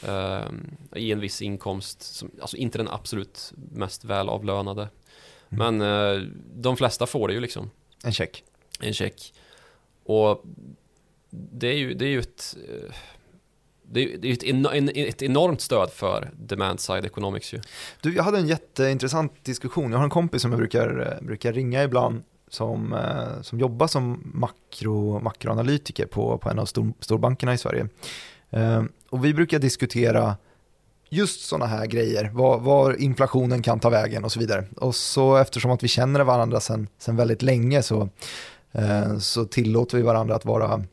[0.08, 0.50] uh,
[0.96, 4.88] i en viss inkomst, som, alltså inte den absolut mest välavlönade.
[5.48, 5.76] Mm.
[5.76, 7.70] Men de flesta får det ju liksom.
[8.04, 8.44] En check.
[8.80, 9.32] En check.
[10.04, 10.44] Och
[11.30, 12.56] det är ju, det är ju ett
[13.90, 17.60] det är, ett, ett enormt stöd för demand side economics ju.
[18.00, 19.90] Du, jag hade en jätteintressant diskussion.
[19.90, 23.86] Jag har en kompis som jag brukar, eh, brukar ringa ibland som, eh, som jobbar
[23.86, 27.88] som makro, makroanalytiker på, på en av stor, storbankerna i Sverige.
[28.50, 30.36] Eh, och vi brukar diskutera
[31.10, 34.64] just sådana här grejer, var, var, inflationen kan ta vägen och så vidare.
[34.76, 38.08] Och så eftersom att vi känner varandra sedan väldigt länge så,
[39.20, 40.84] så tillåter vi varandra att vara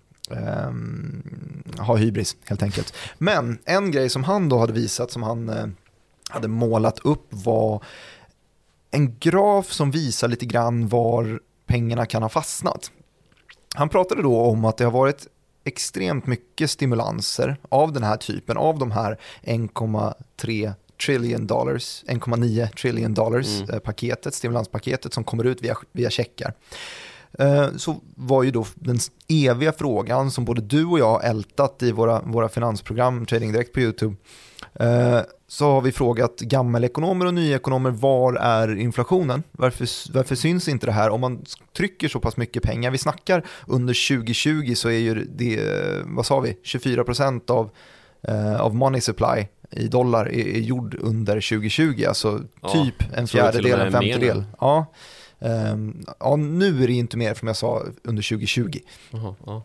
[1.80, 2.94] ha hybris helt enkelt.
[3.18, 5.66] Men en grej som han då hade visat, som han uh,
[6.30, 7.84] hade målat upp var
[8.92, 12.92] en graf som visar lite grann var pengarna kan ha fastnat.
[13.76, 15.28] Han pratade då om att det har varit
[15.64, 20.74] extremt mycket stimulanser av den här typen, av de här 1,3
[21.06, 23.70] trillion dollars, 1,9 trillion dollars Mm.
[23.70, 26.54] eh, paketet, stimulanspaketet som kommer ut via, via checkar.
[27.40, 31.84] Eh, Så var ju då den eviga frågan som både du och jag har ältat
[31.84, 34.16] i våra, våra finansprogram, Trading Direkt på YouTube.
[34.80, 39.44] Eh, Så har vi frågat gammelekonomer och nyekonomer, var är inflationen?
[39.52, 41.10] Varför, varför syns inte det här?
[41.10, 41.46] Om man
[41.78, 45.60] trycker så pass mycket pengar, vi snackar under 2020 så är ju det,
[46.06, 47.70] vad sa vi, 24% av,
[48.28, 53.28] eh, av money supply i dollar är, är gjord under 2020, alltså Ja, typ en
[53.28, 54.44] fjärdedel, en femtedel.
[54.60, 54.86] Ja.
[55.44, 58.80] Ehm, ja, nu är det inte mer som jag sa under 2020.
[59.12, 59.64] Jaha, ja.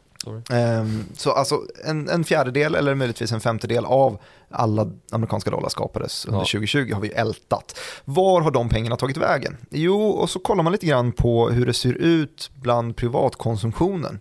[0.51, 4.19] Ehm, så alltså en, en fjärdedel eller möjligtvis en femtedel av
[4.51, 6.45] alla amerikanska dollar skapades under Ja.
[6.45, 7.79] 2020 har vi ältat.
[8.05, 9.57] Var har de pengarna tagit vägen?
[9.71, 14.21] Jo, och så kollar man lite grann på hur det ser ut bland privatkonsumtionen.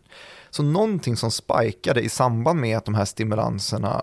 [0.49, 4.01] Så någonting som spikade i samband med att de här stimulanserna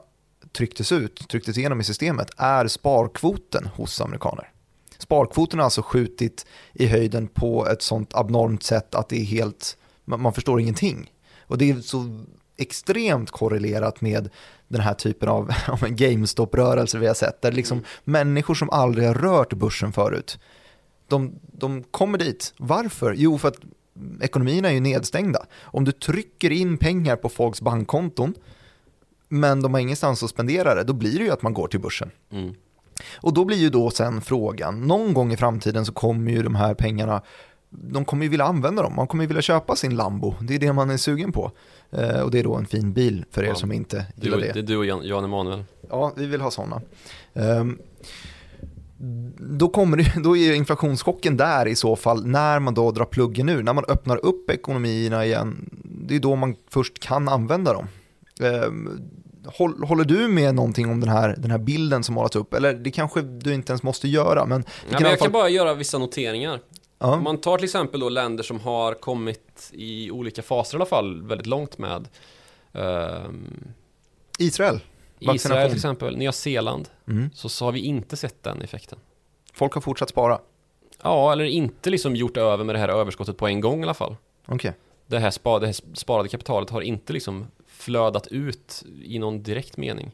[0.53, 4.51] trycktes ut, trycktes igenom i systemet, är sparkvoten hos amerikaner.
[4.99, 9.77] Sparkvoten har alltså skjutit i höjden på ett sånt abnormt sätt att det är helt,
[10.05, 11.13] man, förstår ingenting.
[11.47, 12.25] Och det är så
[12.57, 14.29] extremt korrelerat med
[14.69, 19.07] den här typen av av en GameStop-rörelse vi har sett, där liksom människor som aldrig
[19.07, 20.39] har rört börsen förut,
[21.09, 22.55] de, de kommer dit.
[22.57, 23.15] Varför?
[23.19, 23.59] Jo, för att
[24.21, 25.47] ekonomierna är ju nedstängda.
[25.63, 28.35] Om du trycker in pengar på folks bankkonton,
[29.29, 31.81] men de har ingenstans att spendera det, då blir det ju att man går till
[31.81, 32.11] börsen.
[32.33, 32.55] Mm.
[33.17, 36.55] Och då blir ju då sen frågan, någon gång i framtiden så kommer ju de
[36.55, 37.23] här pengarna,
[37.71, 40.59] de kommer ju vilja använda dem, man kommer ju vilja köpa sin Lambo, det är
[40.59, 41.51] det man är sugen på.
[41.91, 43.55] Eh, och det är då en fin bil för er Ja.
[43.55, 44.53] som inte gillar det.
[44.53, 45.65] det är du och Jan, Jan Emanuel.
[45.91, 46.81] Ja, vi vill ha sådana.
[47.35, 47.79] Ehm,
[49.39, 53.49] då, kommer det, då är inflationschocken där i så fall, när man då drar pluggen
[53.49, 57.87] ur, när man öppnar upp ekonomierna igen, det är då man först kan använda dem.
[58.41, 59.01] Håll-
[59.87, 62.55] Håller du med någonting om den här, den här bilden som målats upp?
[62.55, 64.65] Eller det kanske du inte ens måste göra, men...
[64.67, 66.61] Ja, i men jag fall- kan bara göra vissa noteringar.
[66.99, 67.15] Ja.
[67.15, 70.87] Om man tar till exempel då länder som har kommit i olika faser i alla
[70.87, 72.09] fall väldigt långt med
[72.73, 73.69] ehm,
[74.39, 74.81] Israel.
[75.19, 77.31] Israel till exempel, Nya Zeeland, Mm.
[77.35, 78.99] så, så har vi inte sett den effekten.
[79.53, 80.39] Folk har fortsatt spara.
[81.03, 83.95] Ja, eller inte liksom gjort över med det här överskottet på en gång i alla
[83.95, 84.17] fall.
[84.47, 84.73] Okej.
[85.07, 87.47] Det här, spa, det här sparade kapitalet har inte liksom
[87.85, 90.11] flödat ut i någon direkt mening.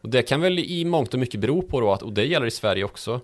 [0.00, 2.46] Och det kan väl i mångt och mycket bero på då att, och det gäller
[2.46, 3.20] i Sverige också,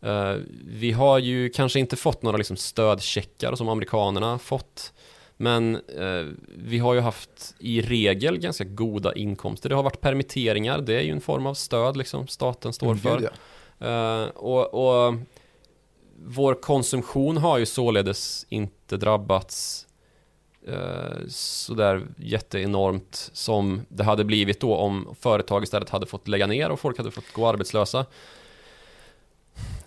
[0.00, 0.34] eh,
[0.66, 4.92] vi har ju kanske inte fått några liksom stödcheckar som amerikanerna fått.
[5.36, 6.26] Men eh,
[6.56, 9.68] vi har ju haft i regel ganska goda inkomster.
[9.68, 12.98] Det har varit permitteringar, det är ju en form av stöd liksom staten står Mm,
[12.98, 13.20] för.
[13.78, 13.86] ja.
[13.86, 14.74] Eh, och,
[15.08, 15.14] och
[16.24, 19.85] vår konsumtion har ju således inte drabbats
[20.68, 26.70] uh, sådär jätteenormt som det hade blivit då om företag istället hade fått lägga ner
[26.70, 28.06] och folk hade fått gå arbetslösa.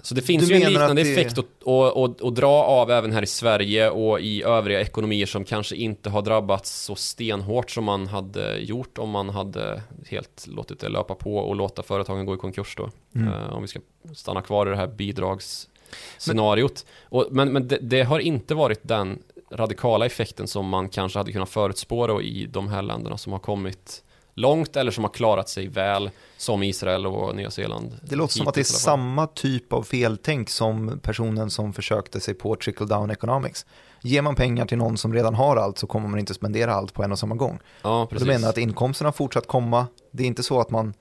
[0.02, 2.92] Så det finns Du ju en liknande det- effekt att, att, att, att dra av
[2.92, 7.72] även här i Sverige och i övriga ekonomier som kanske inte har drabbats så stenhårt
[7.72, 12.26] som man hade gjort om man hade helt låtit det löpa på och låta företagen
[12.26, 12.90] gå i konkurs då.
[13.16, 13.34] Mm.
[13.34, 13.80] Eh, om vi ska
[14.16, 16.86] stanna kvar i det här bidragsscenariot.
[17.04, 19.20] Och, men men det, det har inte varit den
[19.52, 23.40] radikala effekten som man kanske hade kunnat förutspå då i de här länderna som har
[23.40, 28.00] kommit långt eller som har klarat sig väl som Israel och Nya Zeeland.
[28.04, 32.34] Det låter som att det är samma typ av feltänk som personen som försökte sig
[32.34, 33.66] på trickle down economics.
[34.02, 36.94] Ger man pengar till någon som redan har allt så kommer man inte spendera allt
[36.94, 37.60] på en och samma gång.
[37.82, 38.28] Ja, Du precis.
[38.28, 39.88] menar att inkomsterna fortsatt komma.
[40.12, 40.94] Det är inte så att man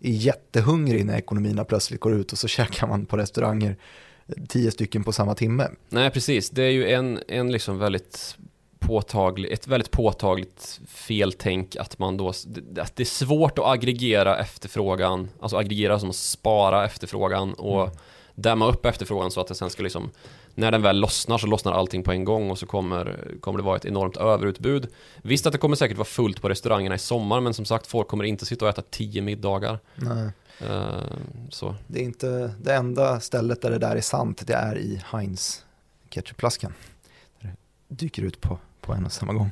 [0.00, 3.76] är jättehungrig när ekonomierna plötsligt går ut och så käkar man på restauranger
[4.48, 5.68] tio stycken på samma timme.
[5.88, 6.50] Nej, precis.
[6.50, 8.36] Det är ju en, en liksom väldigt
[8.78, 15.28] påtaglig, ett väldigt påtagligt feltänk att man då, att det är svårt att aggregera efterfrågan,
[15.40, 17.96] alltså aggregera som att spara efterfrågan och Mm.
[18.34, 20.10] dämma upp efterfrågan så att det sen ska liksom,
[20.54, 23.64] när den väl lossnar så lossnar allting på en gång och så kommer, kommer det
[23.64, 24.88] vara ett enormt överutbud.
[25.22, 28.08] Visst att det kommer säkert vara fullt på restaurangerna i sommar, men som sagt, folk
[28.08, 29.78] kommer inte sitta och äta tio middagar.
[29.94, 30.30] Nej,
[31.50, 31.74] så.
[31.86, 35.64] det är inte det enda stället där det där är sant, det är i Heinz
[36.08, 36.72] ketchupflaskan.
[37.40, 37.48] Det
[37.88, 39.50] dyker ut på, på en och samma gång.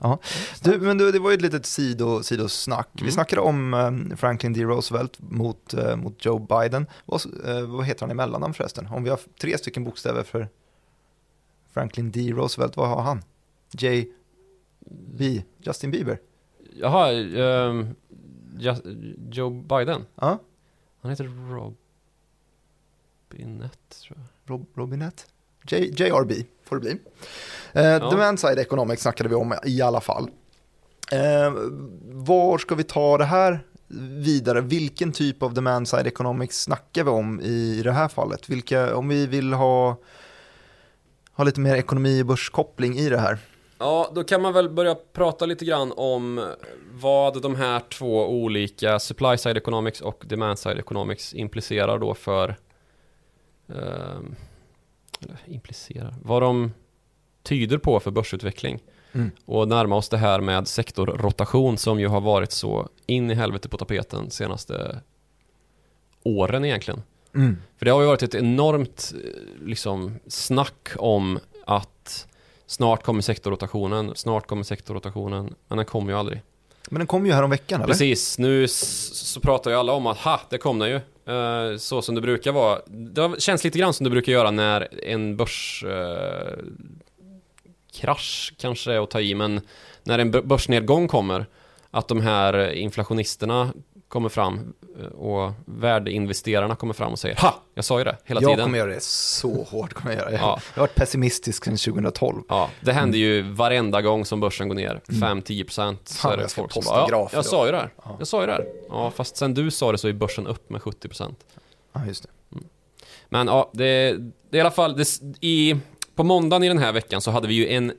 [0.00, 0.18] Ja.
[0.62, 2.88] Du, men du, det var ju ett litet sido, sidosnack.
[2.92, 3.12] Vi Mm.
[3.12, 4.64] snackade om eh, Franklin D.
[4.64, 6.86] Roosevelt mot, eh, mot Joe Biden.
[7.04, 8.86] Vad, eh, vad heter han i mellannamn förresten?
[8.86, 10.48] Om vi har tre stycken bokstäver för
[11.72, 12.32] Franklin D.
[12.32, 13.22] Roosevelt, vad har han?
[13.72, 14.06] J.
[15.18, 15.42] B.
[15.58, 16.18] Justin Bieber?
[16.74, 17.94] Jaha, Ju-
[19.30, 20.04] Joe Biden.
[20.14, 20.38] Ja,
[21.00, 21.24] Han heter
[23.30, 24.50] Robinette tror jag.
[24.54, 25.22] Rob, Robinette?
[25.68, 26.32] J, JRB
[26.64, 26.98] får det bli.
[27.72, 30.30] Eh, Demand side economics snackade vi om i alla fall.
[31.12, 31.52] Eh,
[32.02, 33.60] var ska vi ta det här
[34.18, 38.48] vidare, vilken typ av demand side economics snackar vi om i det här fallet?
[38.48, 39.96] Vilka, om vi vill ha,
[41.32, 43.38] ha lite mer ekonomi och börskoppling i det här?
[43.78, 46.54] Ja, då kan man väl börja prata lite grann om
[46.92, 52.56] vad de här två olika supply side economics och demand side economics implicerar då för
[53.68, 54.18] eh,
[55.46, 56.72] implicerar, vad de
[57.42, 58.80] tyder på för börsutveckling.
[59.12, 59.30] Mm.
[59.44, 63.68] Och närma oss det här med sektorrotation som ju har varit så in i helvete
[63.68, 65.00] på tapeten senaste
[66.22, 67.02] åren egentligen.
[67.34, 67.56] Mm.
[67.78, 69.14] För det har ju varit ett enormt
[69.64, 71.95] liksom, snack om att
[72.66, 76.42] snart kommer sektorrotationen, snart kommer sektorrotationen, men den kommer ju aldrig.
[76.90, 77.92] Men den kom ju här om veckan eller?
[77.92, 81.00] Precis, nu så pratar ju alla om att ha, det kom den ju.
[81.28, 82.80] Uh, så som det brukar vara.
[82.86, 86.64] Det känns lite grann som det brukar göra när en börs uh,
[87.92, 89.60] krasch kanske är att ta i, men
[90.02, 91.46] när en börsnedgång kommer,
[91.90, 93.72] att de här inflationisterna
[94.16, 97.62] kommer fram eh, och värdeinvesterarna kommer fram och säger Ha!
[97.74, 98.58] Jag sa ju det hela jag tiden.
[98.58, 99.94] Jag kommer göra det så hårt.
[99.94, 100.32] Kommer jag, göra.
[100.32, 102.42] jag har varit pessimistisk sedan 2012.
[102.48, 105.96] Ja, det händer ju varenda gång som börsen går ner 5-10% mm.
[106.04, 107.90] så är det folk som bara, ja, jag sa ju det här.
[108.04, 108.16] Ja.
[108.18, 108.66] Jag sa ju det här.
[108.88, 111.34] Ja, fast sen du sa det så är börsen upp med 70%.
[111.92, 112.28] Ja, just det.
[112.52, 112.64] Mm.
[113.28, 114.16] Men ja, det,
[114.50, 115.06] det är i alla fall, det,
[115.40, 115.76] i,
[116.14, 117.92] på måndagen i den här veckan så hade vi ju en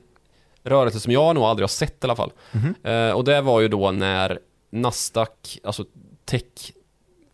[0.64, 2.32] rörelse som jag nog aldrig har sett i alla fall.
[2.52, 4.38] Mm eh, och det var ju då när
[4.70, 5.84] Nasdaq, alltså
[6.28, 6.72] tech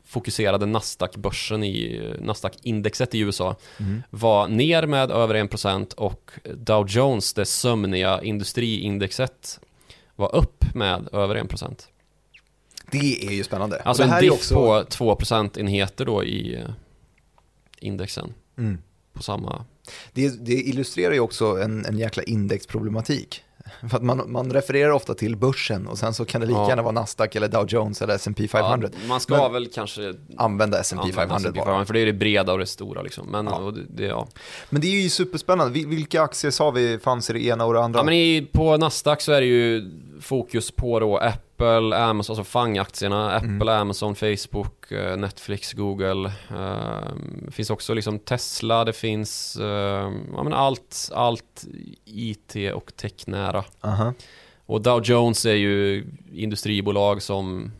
[0.04, 4.02] fokuserade Nasdaq-börsen i Nasdaq-indexet i USA mm.
[4.10, 9.60] var ner med över 1% och Dow Jones, det sömniga industriindexet,
[10.16, 11.86] var upp med över 1%.
[12.90, 13.82] Det är ju spännande.
[13.84, 14.54] Alltså en diff också...
[14.54, 16.70] på 2 procentenheter då i eh,
[17.78, 18.34] indexen.
[18.58, 18.78] Mm.
[19.12, 19.64] På samma...
[20.12, 23.43] Det, det, illustrerar ju också en, en jäkla indexproblematik.
[23.90, 26.68] För att man, man refererar ofta till börsen och sen så kan det lika ja.
[26.68, 28.88] gärna vara Nasdaq eller Dow Jones eller S&P 500.
[28.92, 31.84] Ja, man ska Men väl kanske använda S&P 500 bara.
[31.84, 33.26] För det är det breda och det stora liksom.
[33.26, 33.72] Men, ja.
[33.74, 34.28] det, det, ja.
[34.70, 35.86] Men det är ju superspännande.
[35.86, 38.00] Vilka aktier sa vi fanns i det ena och det andra?
[38.00, 39.90] Ja, men i, på Nasdaq så är det ju
[40.20, 43.68] fokus på då Apple, Amazon, alltså FANG-aktierna, Apple, mm.
[43.68, 46.32] Amazon, Facebook, eh, Netflix, Google.
[47.46, 49.66] Det finns också liksom Tesla, det finns uh,
[50.32, 51.64] ja, men allt, allt
[52.04, 53.64] IT och technära.
[53.80, 54.12] -huh.
[54.66, 57.72] Och Dow Jones är ju industribolag som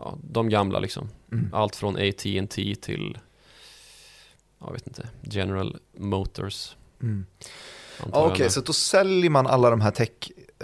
[0.00, 1.08] ja, de gamla liksom.
[1.32, 1.50] Mm.
[1.52, 3.18] Allt från AT&T till
[4.60, 6.76] jag vet inte, General Motors.
[7.02, 7.26] Mm.
[8.00, 10.10] Okej, okay, så då säljer man alla de här tech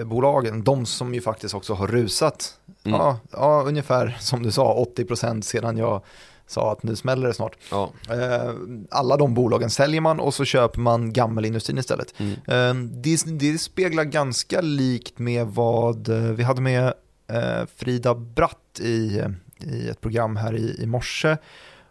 [0.05, 3.01] bolagen, de som ju faktiskt också har rusat, mm.
[3.01, 6.03] ja, ja, ungefär som du sa, 80% sedan jag
[6.47, 7.57] sa att nu smäller det snart.
[7.71, 7.91] Ja.
[8.11, 8.55] Eh,
[8.91, 12.15] alla de bolagen säljer man och så köper man gammelindustrin istället.
[12.17, 12.33] Mm.
[12.33, 16.95] Eh, det, det speglar ganska likt med vad eh, vi hade med
[17.77, 19.23] Frida Bratt i,
[19.59, 21.37] i ett program här i, i morse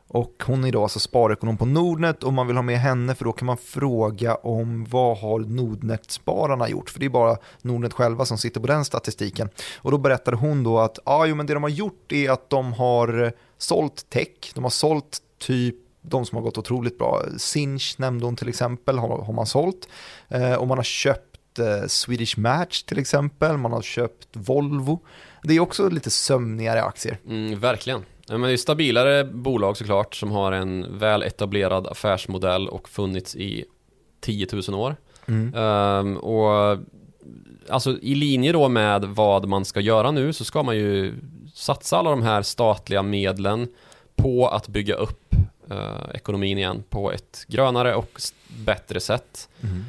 [0.07, 3.25] och hon är då alltså sparekonom på Nordnet och man vill ha med henne för
[3.25, 6.89] då kan man fråga om vad har Nordnet-spararna gjort?
[6.89, 9.49] För det är bara Nordnet själva som sitter på den statistiken.
[9.77, 12.49] Och då berättade hon då att ah, jo, men det de har gjort är att
[12.49, 17.21] de har eh, sålt tech, de har sålt typ de som har gått otroligt bra.
[17.37, 19.87] Sinch nämnde hon till exempel, har, har man sålt.
[20.29, 24.99] Eh, och man har köpt eh, Swedish Match till exempel, man har köpt Volvo.
[25.43, 27.19] Det är också lite sömnigare aktier.
[27.25, 28.05] Mm, verkligen.
[28.27, 33.35] Ja, men det är stabilare bolag såklart som har en väl etablerad affärsmodell och funnits
[33.35, 33.65] i
[34.21, 34.95] 10 000 år.
[35.27, 35.55] Mm.
[35.55, 36.77] Um, och
[37.69, 41.13] alltså i linje då med vad man ska göra nu så ska man ju
[41.53, 43.67] satsa alla de här statliga medlen
[44.15, 45.35] på att bygga upp
[45.71, 49.49] uh, ekonomin igen på ett grönare och bättre sätt.
[49.61, 49.85] Mm.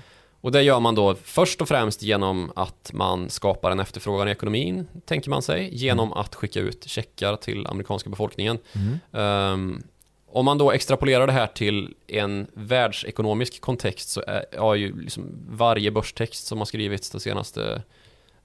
[0.47, 4.31] Och det gör man då först och främst genom att man skapar en efterfrågan i
[4.31, 8.59] ekonomin, tänker man sig, genom att skicka ut checkar till amerikanska befolkningen.
[8.73, 9.53] Mm.
[9.53, 9.83] Um,
[10.27, 14.23] om man då extrapolerar det här till en världsekonomisk kontext så
[14.59, 17.83] har ju liksom varje börstext som har skrivits de senaste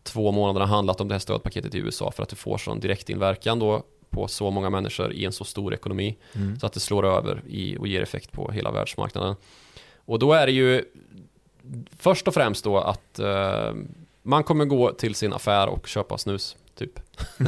[0.03, 3.59] två månaderna handlat om det här stödpaketet i USA för att det får sån direktinverkan
[3.59, 6.59] då på så många människor i en så stor ekonomi mm.
[6.59, 9.35] så att det slår över i och ger effekt på hela världsmarknaden.
[10.05, 10.83] Och då är det ju
[11.97, 13.73] först och främst då att uh,
[14.23, 16.55] man kommer gå till sin affär och köpa snus.
[16.75, 16.99] Typ.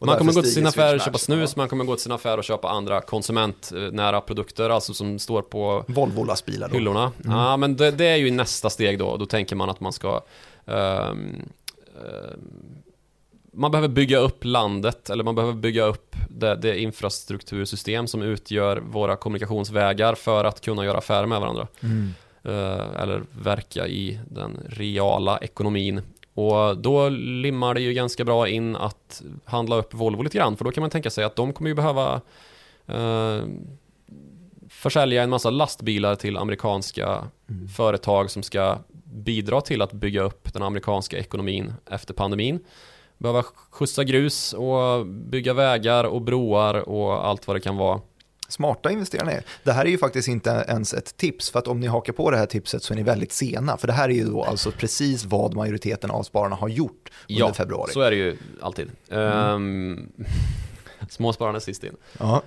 [0.00, 2.38] man kommer gå till sin affär och köpa snus, man kommer gå till sin affär
[2.38, 7.12] och köpa andra konsumentnära produkter, alltså som står på Volvo-lastbilar hyllorna.
[7.24, 7.36] Mm.
[7.36, 10.20] Ja, men det, det, är ju nästa steg då, då tänker man att man ska
[10.64, 11.42] um,
[11.94, 12.74] um,
[13.56, 18.76] man behöver bygga upp landet, eller man behöver bygga upp det, det, infrastruktursystem som utgör
[18.76, 21.66] våra kommunikationsvägar för att kunna göra affärer med varandra.
[21.82, 22.14] Mm.
[22.44, 26.02] Eh, eller verka i den reala ekonomin.
[26.34, 30.64] Och då limmar det ju ganska bra in att handla upp Volvo lite grann, för
[30.64, 32.20] då kan man tänka sig att de kommer ju behöva
[32.86, 33.44] eh,
[34.68, 37.68] försälja en massa lastbilar till amerikanska mm.
[37.68, 42.60] företag som ska bidra till att bygga upp den amerikanska ekonomin efter pandemin.
[43.18, 48.00] Behöva skjutsa grus och bygga vägar och broar och allt vad det kan vara.
[48.48, 51.86] Smarta investerare Det här är ju faktiskt inte ens ett tips, för att om ni
[51.86, 53.76] hakar på det här tipset så är ni väldigt sena.
[53.76, 57.40] För det här är ju då alltså precis vad majoriteten av spararna har gjort under
[57.40, 57.88] ja, februari.
[57.88, 58.90] Ja, så är det ju alltid.
[59.10, 59.54] Mm.
[59.54, 60.12] Um,
[61.08, 61.96] småspararna sist in.
[62.18, 62.42] Ja.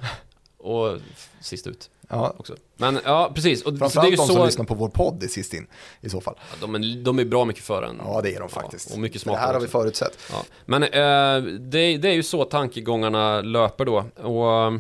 [0.57, 0.97] Och
[1.39, 1.89] sist ut.
[2.09, 2.35] Ja.
[2.37, 2.55] Också.
[2.77, 3.61] Men ja, precis.
[3.61, 4.33] Och Framförallt det är ju de så...
[4.33, 5.67] som lyssnar på vår podd är sist in
[6.01, 6.35] i så fall.
[6.37, 8.01] Ja, de, är, de är bra mycket före en.
[8.05, 8.89] Ja, det är de faktiskt.
[8.89, 9.41] Ja, och mycket smartare.
[9.41, 10.17] Det här har vi förutsett.
[10.31, 10.43] Ja.
[10.65, 14.05] Men eh, det, det, är ju så tankegångarna löper då.
[14.15, 14.73] Och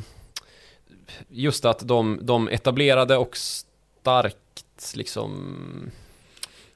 [1.29, 5.91] just att de, de etablerade och starkt liksom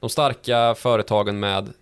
[0.00, 1.72] de starka företagen med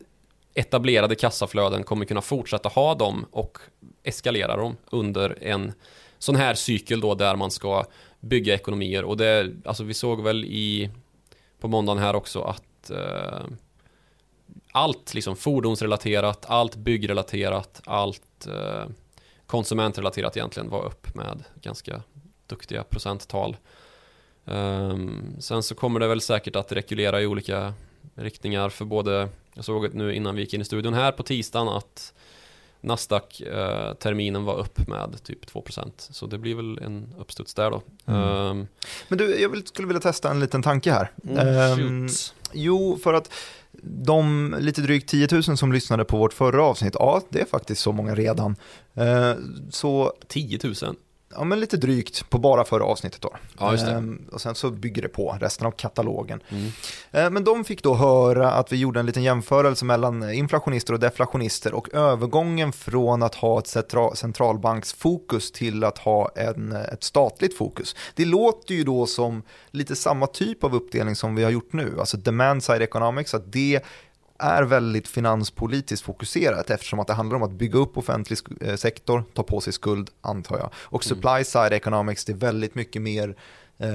[0.55, 3.59] etablerade kassaflöden kommer kunna fortsätta ha dem och
[4.03, 5.73] eskalera dem under en
[6.19, 7.85] sån här cykel då där man ska
[8.21, 9.05] bygga ekonomier.
[9.05, 10.91] Och det, alltså vi såg väl i
[11.61, 13.47] på måndagen här också att eh,
[14.73, 18.85] allt liksom fordonsrelaterat, allt byggrelaterat, allt eh,
[19.47, 22.03] konsumentrelaterat egentligen var upp med ganska
[22.51, 23.57] duktiga procenttal.
[24.45, 27.75] Um, sen så kommer det väl säkert att rekulera i olika
[28.15, 31.69] riktningar för både, jag såg nu innan vi gick in i studion här på tisdagen
[31.69, 32.13] att
[32.81, 37.83] Nasdaq-terminen var upp med typ 2% Så det blir väl en uppstuds där då.
[38.07, 38.23] Mm.
[38.23, 38.69] Um,
[39.09, 41.11] Men du, jag skulle vilja testa en liten tanke här.
[41.25, 42.09] Mm, um,
[42.53, 43.33] jo, för att
[43.83, 47.83] de lite drygt 10 000 som lyssnade på vårt förra avsnitt, ja, det är faktiskt
[47.83, 48.57] så många redan.
[48.99, 49.35] Uh,
[49.71, 50.75] så 10 000?
[51.35, 53.37] Ja, men lite drygt på bara förra avsnittet då.
[53.59, 53.77] Ja.
[53.77, 56.43] Ehm, och sen så bygger det på resten av katalogen.
[56.49, 56.71] Mm.
[57.11, 61.01] Ehm, men de fick då höra att vi gjorde en liten jämförelse mellan inflationister och
[61.01, 63.77] deflationister och övergången från att ha ett
[64.15, 67.97] centralbanksfokus till att ha en, ett statligt fokus.
[68.15, 71.95] Det låter ju då som lite samma typ av uppdelning som vi har gjort nu,
[71.99, 73.81] alltså demand side economics, att det
[74.41, 79.25] är väldigt finanspolitiskt fokuserat eftersom att det handlar om att bygga upp offentlig eh, sektor,
[79.35, 80.71] ta på sig skuld antar jag.
[80.75, 81.17] Och mm.
[81.17, 83.37] supply side economics, det är väldigt mycket mer
[83.79, 83.89] eh,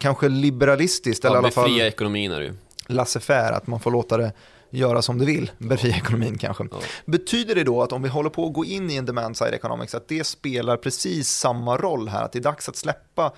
[0.00, 1.24] kanske liberalistiskt.
[1.24, 2.54] Ja, eller i alla fall fria ekonomin är det ju.
[2.86, 4.32] Laissez-faire, att man får låta det
[4.72, 6.64] göra som det vill, befria ekonomin kanske.
[6.70, 6.78] Ja.
[7.04, 9.54] Betyder det då att om vi håller på att gå in i en demand side
[9.54, 13.32] economics, att det spelar precis samma roll här, att det är dags att släppa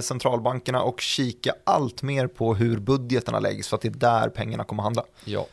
[0.00, 4.64] centralbankerna och kika allt mer på hur budgeterna läggs för att det är där pengarna
[4.64, 5.04] kommer handla.
[5.24, 5.46] Ja.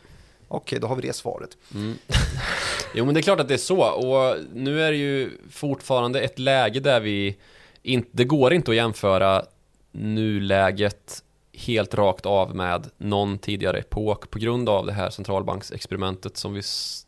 [0.48, 1.56] Okej, då har vi det svaret.
[1.74, 1.94] Mm.
[2.94, 3.82] Jo, men det är klart att det är så.
[3.82, 7.36] Och nu är det ju fortfarande ett läge där vi
[7.82, 9.44] inte, det går inte att jämföra
[9.92, 11.22] nuläget
[11.52, 16.62] helt rakt av med någon tidigare epok på grund av det här centralbanksexperimentet som vi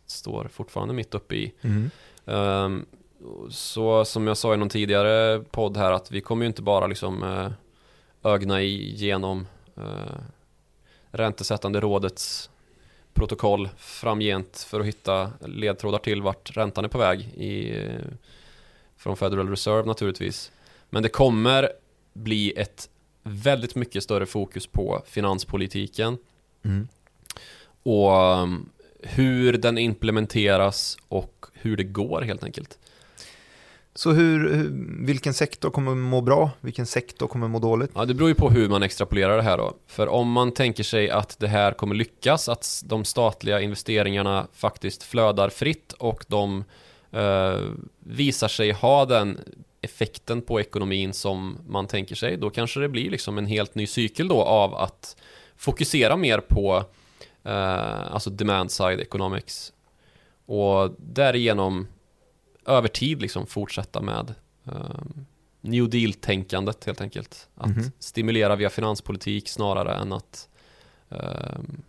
[0.06, 1.52] står fortfarande mitt uppe i.
[1.60, 1.90] Mm.
[2.24, 2.86] Um,
[3.50, 6.86] så som jag sa i någon tidigare podd här att vi kommer ju inte bara
[6.86, 7.50] liksom eh,
[8.32, 9.46] ögna igenom
[9.76, 10.18] eh,
[11.10, 12.50] räntesättande rådets
[13.14, 17.82] protokoll framgent för att hitta ledtrådar till vart räntan är på väg i,
[18.96, 20.52] från Federal Reserve naturligtvis.
[20.90, 21.68] Men det kommer
[22.12, 22.88] bli ett
[23.22, 26.18] väldigt mycket större fokus på finanspolitiken
[26.64, 26.88] mm.
[27.82, 28.12] och
[28.42, 28.70] um,
[29.00, 32.78] hur den implementeras och hur det går helt enkelt.
[33.96, 34.68] Så hur,
[35.06, 36.50] vilken sektor kommer må bra?
[36.60, 37.90] Vilken sektor kommer må dåligt?
[37.94, 39.74] Ja, det beror ju på hur man extrapolerar det här då.
[39.86, 45.02] För om man tänker sig att det här kommer lyckas, att de statliga investeringarna faktiskt
[45.02, 46.64] flödar fritt och de
[47.10, 47.60] eh,
[47.98, 49.40] visar sig ha den
[49.80, 53.86] effekten på ekonomin som man tänker sig, då kanske det blir liksom en helt ny
[53.86, 55.16] cykel då av att
[55.56, 56.84] fokusera mer på
[57.44, 59.72] eh, alltså demand side economics
[60.46, 61.86] och därigenom
[62.66, 64.34] över tid liksom fortsätta med
[64.64, 65.26] um,
[65.60, 67.48] New Deal-tänkandet helt enkelt.
[67.54, 67.92] Att mm -hmm.
[67.98, 70.48] stimulera via finanspolitik snarare än att
[71.08, 71.82] um,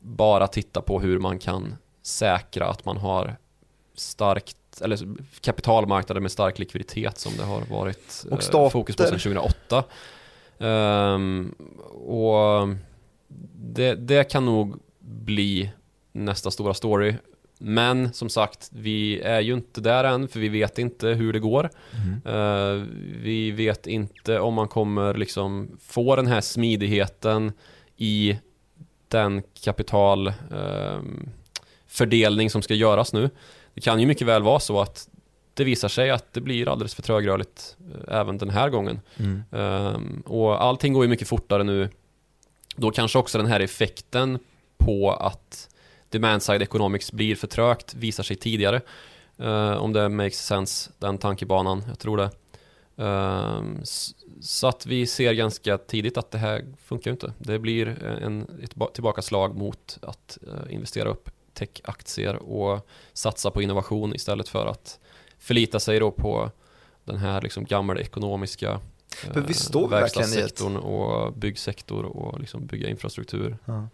[0.00, 3.36] bara titta på hur man kan säkra att man har
[3.94, 4.98] starkt eller
[5.40, 9.84] kapitalmarknader med stark likviditet som det har varit uh, fokus på sedan 2008.
[10.58, 11.54] Um, ehm,
[11.94, 12.68] och
[13.52, 15.70] det, det kan nog bli
[16.12, 17.14] nästa stora story
[17.58, 21.38] men som sagt, vi är ju inte där än för vi vet inte hur det
[21.38, 21.70] går.
[21.92, 22.22] Mm.
[22.36, 22.86] Uh,
[23.22, 27.52] vi vet inte om man kommer liksom få den här smidigheten
[27.96, 28.38] i
[29.08, 33.30] den kapitalfördelning ehm, uh, som ska göras nu.
[33.74, 35.08] Det kan ju mycket väl vara så att
[35.54, 39.00] det visar sig att det blir alldeles för trögrörligt uh, även den här gången.
[39.16, 39.42] Mm.
[39.54, 41.88] Uh, och allting går ju mycket fortare nu.
[42.76, 44.38] Då kanske också den här effekten
[44.78, 45.68] på att
[46.10, 48.80] demand side economics blir för trögt visar sig tidigare.
[49.40, 52.30] Uh, om det makes sense, den tankebanan, jag tror det.
[53.02, 53.62] Uh,
[54.40, 57.32] så att vi ser ganska tidigt att det här funkar inte.
[57.38, 64.14] Det blir en, ett tillbakaslag mot att uh, investera upp techaktier och satsa på innovation
[64.14, 64.98] istället för att
[65.38, 66.50] förlita sig då på
[67.04, 68.80] den här liksom gamla ekonomiska
[69.16, 73.58] för vi står verkstadssektorn och byggsektor och liksom bygga infrastruktur.
[73.64, 73.88] Ja.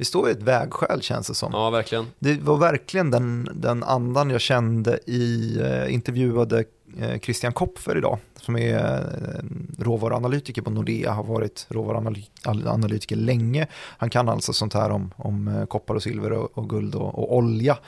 [0.00, 1.52] Vi står i ett vägskäl känns det som.
[1.52, 2.06] Ja, verkligen.
[2.18, 6.64] Det var verkligen den, den andan jag kände i eh, intervjuade
[6.98, 13.66] Eh, Christian Kopfer idag, som är eh, råvaruanalytiker på Nordea, har varit råvaruanalytiker länge.
[13.74, 17.18] Han kan alltså sånt här om, om eh, koppar och silver och, och guld och,
[17.18, 17.78] och, olja.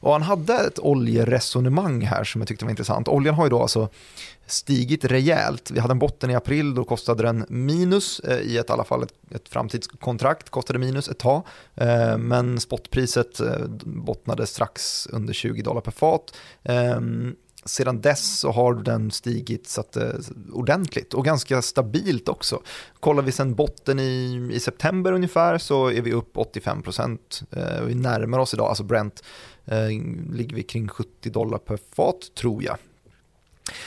[0.00, 3.08] Och han hade ett oljeresonemang här som jag tyckte var intressant.
[3.08, 3.88] Oljan har ju då alltså
[4.46, 5.70] stigit rejält.
[5.70, 9.02] Vi hade en botten i april, då kostade den minus i ett, i alla fall
[9.02, 11.42] ett, ett framtidskontrakt, kostade minus ett tag.
[12.18, 13.40] Men spotpriset
[13.84, 16.34] bottnade strax under 20 dollar per fat.
[16.62, 19.96] Ehm, Ehm, sedan dess så har den stigit så att,
[20.52, 22.62] ordentligt och ganska stabilt också.
[23.00, 27.42] Kollar vi sen botten i, i september ungefär så är vi upp 85 procent.
[27.86, 29.22] vi närmar oss idag, alltså Brent
[30.32, 32.76] ligger vi kring 70 dollar per fat tror jag.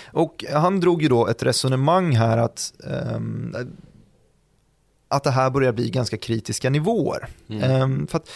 [0.06, 2.74] Och han drog ju då ett resonemang här att,
[3.16, 3.56] um,
[5.08, 7.28] att det här börjar bli ganska kritiska nivåer.
[7.50, 7.82] Mm.
[7.82, 8.30] Um, för att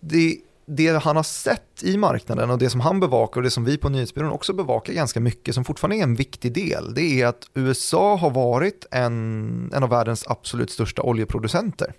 [0.00, 3.64] det, det han har sett i marknaden och det som han bevakar och det som
[3.64, 7.26] vi på nyhetsbyrån också bevakar ganska mycket som fortfarande är en viktig del, det är
[7.26, 11.94] att USA har varit en, en av världens absolut största oljeproducenter.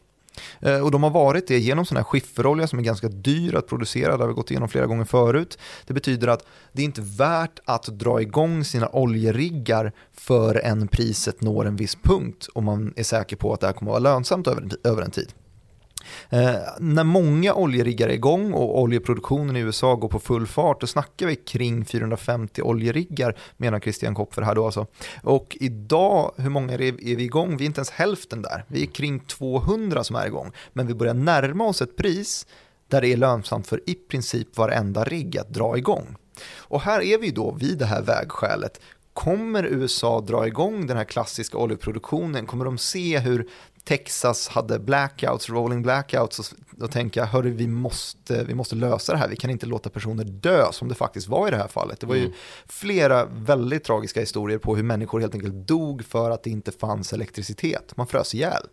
[0.59, 3.67] Eh, och de har varit det genom sån här skifferolja som är ganska dyr att
[3.67, 5.57] producera, det har vi gått igenom flera gånger förut.
[5.85, 11.65] Det betyder att det är inte värt att dra igång sina oljeriggar förrän priset når
[11.65, 14.47] en viss punkt och man är säker på att det här kommer att vara lönsamt
[14.83, 15.33] över en tid.
[16.29, 20.87] Eh, när många oljeriggar är igång och oljeproduktionen i USA går på full fart, då
[20.87, 24.87] snackar vi kring 450 oljeriggar, menar Christian Kopfer här då alltså.
[25.23, 27.57] Och idag, hur många är, är vi igång?
[27.57, 28.63] Vi är inte ens hälften där.
[28.67, 32.47] Vi är kring 200 som är igång, men vi börjar närma oss ett pris
[32.87, 36.15] där det är lönsamt för i princip varenda rigg att dra igång.
[36.57, 38.81] Och här är vi då vid det här vägskälet.
[39.15, 42.45] Kommer USA dra igång den här klassiska oljeproduktionen?
[42.45, 43.49] Kommer de se hur
[43.83, 49.17] Texas hade blackouts, rolling blackouts och tänker jag, hörru vi måste, vi måste lösa det
[49.17, 51.99] här, vi kan inte låta personer dö som det faktiskt var i det här fallet.
[51.99, 52.27] Det var mm.
[52.27, 52.33] ju
[52.65, 57.13] flera väldigt tragiska historier på hur människor helt enkelt dog för att det inte fanns
[57.13, 58.67] elektricitet, man frös ihjäl.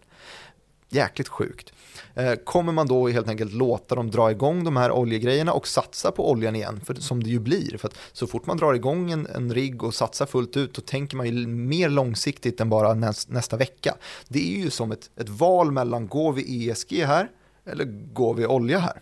[0.95, 1.73] Jäkligt sjukt.
[2.15, 6.13] Eh, kommer man då helt enkelt låta dem dra igång de här oljegrejerna och satsa
[6.13, 7.79] på oljan igen, för, som det ju blir.
[7.79, 10.81] För att så fort man drar igång en, en rigg och satsar fullt ut, då
[10.81, 13.95] tänker man ju mer långsiktigt än bara näs, nästa vecka.
[14.29, 17.29] Det är ju som ett, ett val mellan, går vi ESG här
[17.65, 19.01] eller går vi olja här?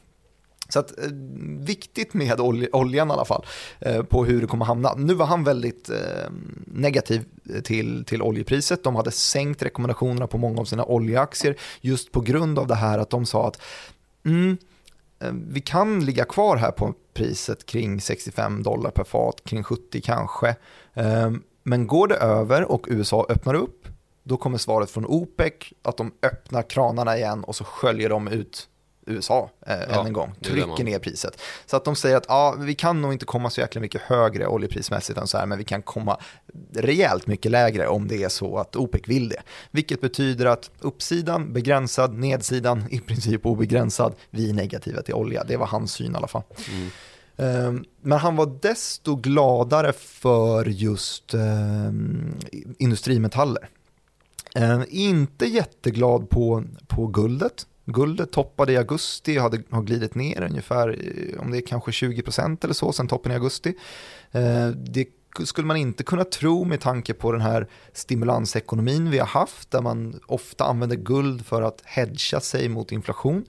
[0.70, 1.10] Så att, eh,
[1.58, 3.46] viktigt med olj, oljan i alla fall,
[3.80, 4.94] eh, på hur det kommer hamna.
[4.94, 6.30] Nu var han väldigt eh,
[6.64, 7.24] negativ
[7.64, 8.84] till, till oljepriset.
[8.84, 12.98] De hade sänkt rekommendationerna på många av sina oljeaktier just på grund av det här
[12.98, 13.60] att de sa att
[14.24, 14.58] mm,
[15.20, 20.00] eh, vi kan ligga kvar här på priset kring 65 dollar per fat, kring 70
[20.00, 20.48] kanske.
[20.94, 21.30] Eh,
[21.62, 23.88] men går det över och USA öppnar upp,
[24.22, 25.52] då kommer svaret från OPEC
[25.82, 28.68] att de öppnar kranarna igen och så sköljer de ut
[29.11, 31.40] USA eh, ja, än en gång, trycker ner priset.
[31.66, 34.46] Så att de säger att ja, vi kan nog inte komma så jäkla mycket högre
[34.46, 36.18] oljeprismässigt än så här, men vi kan komma
[36.74, 39.42] rejält mycket lägre om det är så att OPEC vill det.
[39.70, 45.44] Vilket betyder att uppsidan begränsad, nedsidan i princip obegränsad, vi är negativa till olja.
[45.44, 46.42] Det var hans syn i alla fall.
[46.72, 46.90] Mm.
[47.40, 52.38] Ehm, men han var desto gladare för just um,
[52.78, 53.68] industrimetaller.
[54.58, 57.66] Uh, inte jätteglad på, på guldet.
[57.93, 61.91] Guldet toppade i augusti och hade, har glidit ner ungefär, eh, om det är kanske
[61.91, 63.74] 20% eller så, sen toppen i augusti.
[64.30, 65.09] Eh, det
[65.45, 69.82] skulle man inte kunna tro med tanke på den här stimulansekonomin vi har haft, där
[69.82, 73.45] man ofta använder guld för att hedga sig mot inflation.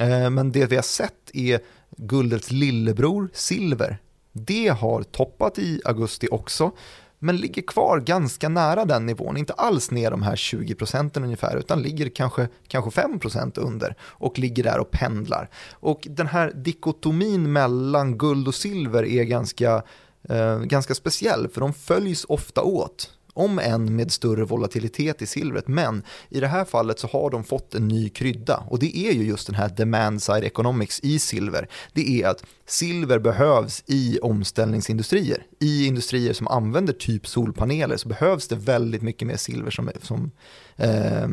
[0.00, 1.60] Eh, men det vi har sett är
[1.96, 3.98] guldets lillebror, silver.
[4.32, 6.72] Det har toppat i augusti också
[7.18, 11.56] men ligger kvar ganska nära den nivån, inte alls ner de här 20 procenten ungefär,
[11.56, 15.50] utan ligger kanske, kanske 5 procent under och ligger där och pendlar.
[15.72, 19.82] Och den här dikotomin mellan guld och silver är ganska,
[20.28, 25.68] eh, ganska speciell, för de följs ofta åt om än med större volatilitet i silvret.
[25.68, 29.12] Men i det här fallet så har de fått en ny krydda och det är
[29.12, 31.68] ju just den här demand side economics i silver.
[31.92, 35.46] Det är att silver behövs i omställningsindustrier.
[35.60, 40.30] I industrier som använder typ solpaneler så behövs det väldigt mycket mer silver som, som
[40.76, 41.28] eh,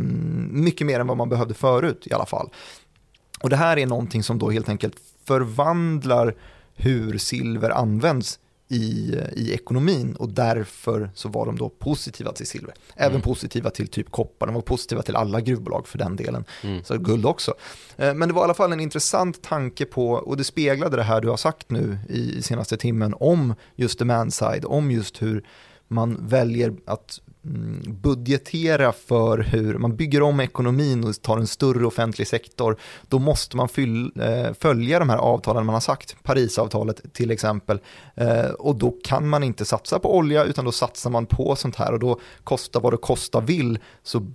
[0.51, 2.49] mycket mer än vad man behövde förut i alla fall.
[3.39, 4.95] Och det här är någonting som då helt enkelt
[5.25, 6.35] förvandlar
[6.75, 8.39] hur silver används
[8.73, 12.73] i, i ekonomin och därför så var de då positiva till silver.
[12.95, 13.21] Även mm.
[13.21, 16.45] positiva till typ koppar, de var positiva till alla gruvbolag för den delen.
[16.63, 16.83] Mm.
[16.83, 17.53] Så guld också.
[17.97, 21.03] Eh, men det var i alla fall en intressant tanke på, och det speglade det
[21.03, 25.45] här du har sagt nu i senaste timmen om just demand side, om just hur
[25.87, 27.19] man väljer att
[27.85, 32.77] budgetera för hur man bygger om ekonomin och tar en större offentlig sektor,
[33.07, 33.69] då måste man
[34.15, 37.79] eh, följa de här avtalen man har sagt, Parisavtalet till exempel.
[38.15, 41.75] Eh, och då kan man inte satsa på olja utan då satsar man på sånt
[41.75, 44.27] här och då kostar vad det kosta vill så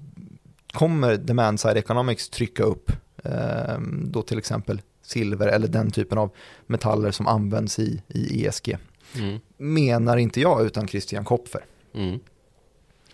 [0.73, 2.93] kommer demand side economics trycka upp
[3.25, 6.31] eh, då till exempel silver eller den typen av
[6.67, 8.79] metaller som används i, i ESG.
[9.15, 9.39] Mm.
[9.57, 11.65] Menar inte jag utan Christian Kopfer.
[11.95, 12.21] Mm.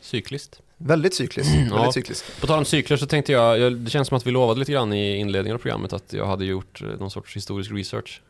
[0.04, 0.60] Cykliskt.
[0.76, 1.54] Väldigt cykliskt.
[1.54, 2.40] Mm, väldigt cykliskt.
[2.40, 4.92] På tal om cykler så tänkte jag, det känns som att vi lovade lite grann
[4.92, 8.22] i inledningen av programmet att jag hade gjort eh, någon sorts historisk research.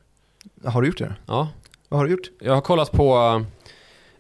[0.64, 1.14] Har du gjort det?
[1.27, 1.49] Ja.
[1.89, 2.31] Vad har du gjort?
[2.41, 3.45] Jag har kollat på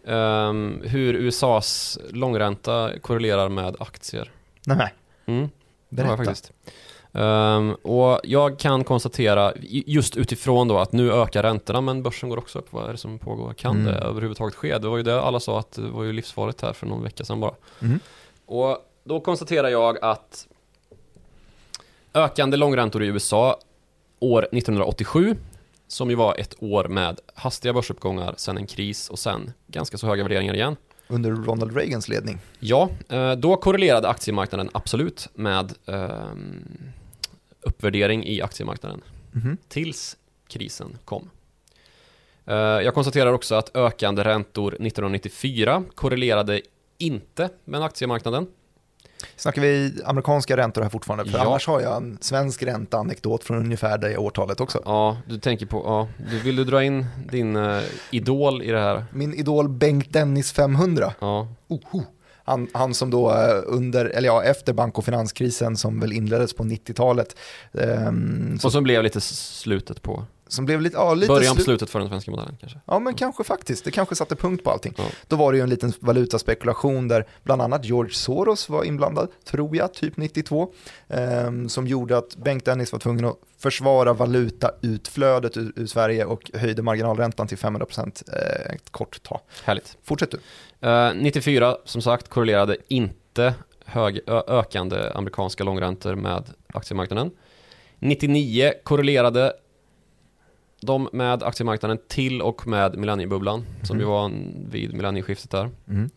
[0.04, 4.30] um, hur USAs långränta korrelerar med aktier.
[4.66, 4.94] Nej.
[5.26, 5.50] Mm,
[5.88, 6.52] det har jag faktiskt.
[7.16, 12.36] Um, och jag kan konstatera, just utifrån då att nu ökar räntorna men börsen går
[12.36, 12.72] också upp.
[12.72, 13.52] Vad är det som pågår?
[13.52, 13.84] Kan mm.
[13.84, 14.78] det överhuvudtaget ske?
[14.78, 17.24] Det var ju det alla sa att det var ju livsfarligt här för någon vecka
[17.24, 17.54] sedan bara.
[17.82, 18.00] Mm.
[18.46, 20.46] Och då konstaterar jag att
[22.14, 23.58] ökande långräntor i USA
[24.20, 25.36] år 1987
[25.88, 30.06] som ju var ett år med hastiga börsuppgångar, sen en kris och sen ganska så
[30.06, 30.76] höga värderingar igen
[31.08, 32.38] under Ronald Reagans ledning.
[32.58, 36.64] Ja, eh, då korrelerade aktiemarknaden absolut med um,
[37.64, 39.00] uppvärdering i aktiemarknaden.
[39.34, 39.56] Mm.
[39.68, 40.16] Tills
[40.48, 41.30] krisen kom.
[42.48, 46.60] Uh, jag konstaterar också att ökande räntor 1994 korrelerade
[46.98, 48.46] inte med aktiemarknaden.
[49.36, 51.30] Snackar vi amerikanska räntor här fortfarande?
[51.30, 51.44] För ja.
[51.44, 54.82] annars har jag en svensk ränteanekdot från ungefär det årtalet också.
[54.84, 58.80] Ja, du tänker på, ja, du vill du dra in din uh, idol i det
[58.80, 59.04] här?
[59.12, 61.14] Min idol Bengt Dennis 500.
[61.20, 61.48] Ja.
[61.70, 62.02] Uh.
[62.44, 66.54] Han, han, som då eh, under, eller ja, efter bank och finanskrisen som väl inleddes
[66.54, 67.36] på 90-talet.
[67.72, 70.24] Um, och som blev lite slutet på
[70.54, 72.80] som blev lite, ja, lite Början på slutet för den svenska modellen kanske?
[72.86, 73.84] Ja, men kanske faktiskt.
[73.84, 74.94] Det kanske satte punkt på allting.
[74.96, 75.04] Ja.
[75.28, 79.76] Då var det ju en liten valutaspekulation där bland annat George Soros var inblandad, tror
[79.76, 80.72] jag, typ 92,
[81.08, 81.18] eh,
[81.68, 86.82] som gjorde att Bengt Dennis var tvungen att försvara valutautflödet ur, ur Sverige och höjde
[86.82, 89.40] marginalräntan till 500% eh, ett kort tag.
[89.64, 89.96] Härligt.
[90.02, 90.38] Fortsätt du.
[90.84, 93.54] Uh, 94, som sagt, korrelerade inte
[93.84, 97.30] hög, ökande amerikanska långräntor med aktiemarknaden.
[97.98, 99.52] 99 korrelerade
[100.80, 103.84] de med aktiemarknaden till och med millenniebubblan mm.
[103.84, 104.32] som ju var
[104.70, 105.70] vid millennieskiftet där.
[105.88, 106.10] Mm.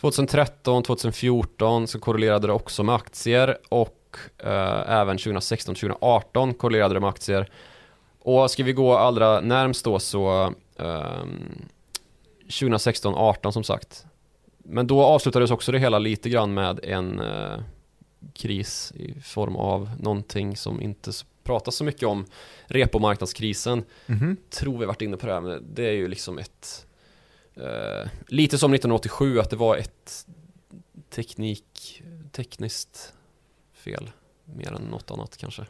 [0.00, 7.00] 2013, 2014 så korrelerade det också med aktier och eh, även 2016, 2018 korrelerade det
[7.00, 7.50] med aktier.
[8.18, 11.24] Och ska vi gå allra närmst då så eh,
[12.46, 14.06] 2016, 18 som sagt.
[14.58, 17.58] Men då avslutades också det hela lite grann med en eh,
[18.34, 22.26] kris i form av någonting som inte pratas så mycket om
[22.66, 23.84] repomarknadskrisen.
[24.06, 24.36] Mm -hmm.
[24.50, 26.86] Tror vi varit inne på det här, men det är ju liksom ett
[27.54, 30.26] eh, lite som 1987 att det var ett
[31.10, 33.14] teknik, tekniskt
[33.72, 34.10] fel
[34.44, 35.66] mer än något annat kanske.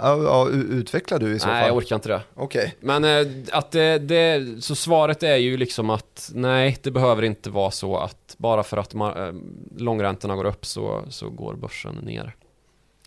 [0.00, 1.54] Ja, utvecklar du i så fall?
[1.54, 2.22] Nej, jag orkar inte det.
[2.34, 2.62] Okej.
[2.62, 2.72] Okay.
[2.80, 7.50] Men eh, att det, det, så svaret är ju liksom att nej, det behöver inte
[7.50, 9.32] vara så att bara för att äh,
[9.76, 12.36] långräntorna går upp så, så går börsen ner.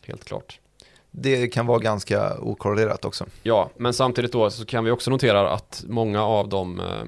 [0.06, 0.60] Helt klart
[1.20, 3.26] det kan vara ganska okorrelerat också.
[3.44, 7.04] Ja, men samtidigt då så kan vi också notera att många av de eh,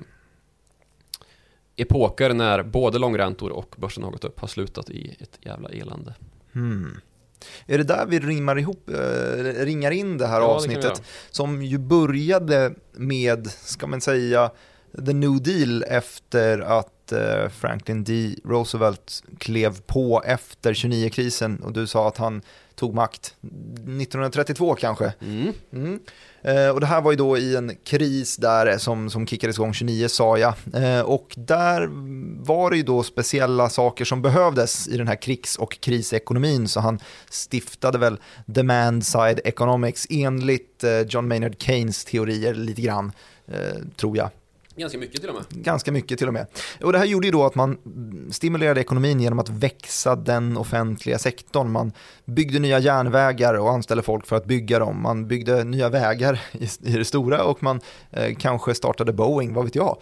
[1.76, 6.14] epoker när både långräntor och börsen har gått upp har slutat i ett jävla elände.
[6.54, 7.02] Hmm.
[7.68, 10.96] Är det där vi rimmar ihop, äh, ringar in det här ja, avsnittet?
[10.96, 11.02] det
[11.32, 14.52] som ju började med, ska man säga,
[15.06, 18.36] the new deal efter att äh, Franklin D.
[18.46, 22.42] Roosevelt klev på efter 29-krisen och du sa att han
[22.80, 25.14] tog makt 1932 kanske.
[25.22, 25.54] Mm.
[25.74, 26.00] Mm.
[26.42, 29.74] Eh, och det här var ju då i en kris där som, som kickades igång
[29.74, 30.54] 29 sa jag.
[30.74, 31.88] Eh, och där
[32.44, 36.80] var det ju då speciella saker som behövdes i den här krigs och krisekonomin så
[36.80, 37.00] han
[37.30, 43.12] stiftade väl demand side economics enligt eh, John Maynard Keynes teorier lite grann,
[43.48, 44.30] eh, tror jag.
[44.80, 45.64] Ganska mycket till och med.
[45.64, 46.48] Ganska mycket till och med.
[46.84, 47.78] Och det här gjorde ju då att man
[48.32, 51.72] stimulerade ekonomin genom att växa den offentliga sektorn.
[51.72, 51.92] Man
[52.26, 55.02] byggde nya järnvägar och anställde folk för att bygga dem.
[55.02, 57.82] Man byggde nya vägar i, i det stora och man
[58.12, 59.98] eh, kanske startade Boeing, vad vet jag.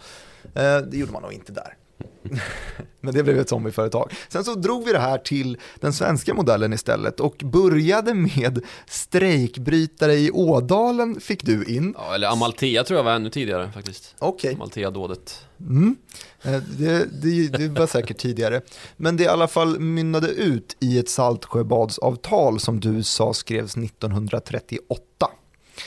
[0.54, 1.77] Eh, det gjorde man nog inte där.
[3.00, 4.12] Men det blev ett zombieföretag.
[4.28, 10.14] Sen så drog vi det här till den svenska modellen istället och började med strejkbrytare
[10.14, 11.94] i Ådalen fick du in.
[11.98, 14.14] Ja, eller Amalthea tror jag var ännu tidigare faktiskt.
[14.18, 14.54] Okej.
[14.54, 15.44] Amalthea-dådet.
[15.60, 15.96] Mm.
[16.42, 18.60] Eh, Det, det, det var säkert tidigare.
[18.96, 25.26] Men det i alla fall mynnade ut i ett Saltsjöbadsavtal som du sa skrevs 1938.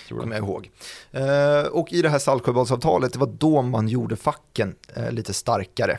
[0.10, 0.44] Kommer jag.
[0.46, 0.72] ihåg.
[1.12, 5.98] Eh, och i det här Saltsjöbadsavtalet, det var då man gjorde facken eh, lite starkare.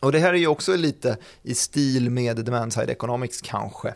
[0.00, 3.94] Och det här är ju också lite i stil med demand-side economics kanske.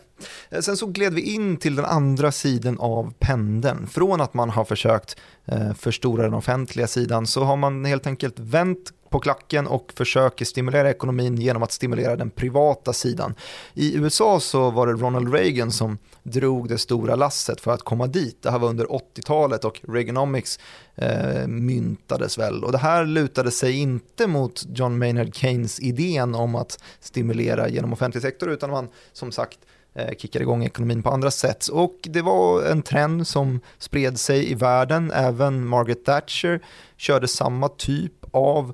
[0.49, 3.87] Eh, Sen så gled vi in till den andra sidan av pendeln.
[3.87, 8.39] Från att man har försökt eh, förstora den offentliga sidan så har man helt enkelt
[8.39, 13.35] vänt på klacken och försöker stimulera ekonomin genom att stimulera den privata sidan.
[13.73, 18.07] I USA så var det Ronald Reagan som drog det stora lasset för att komma
[18.07, 18.41] dit.
[18.41, 20.59] Det här var under 80-talet och Reaganomics
[20.95, 22.63] eh, myntades väl.
[22.63, 27.93] Och det här lutade sig inte mot John Maynard Keynes idén om att stimulera genom
[27.93, 29.59] offentlig sektor utan man som sagt
[29.95, 31.67] eh, kickade igång ekonomin på andra sätt.
[31.67, 35.11] Och det var en trend som spred sig i världen.
[35.11, 36.59] Även Margaret Thatcher
[36.97, 38.73] körde samma typ av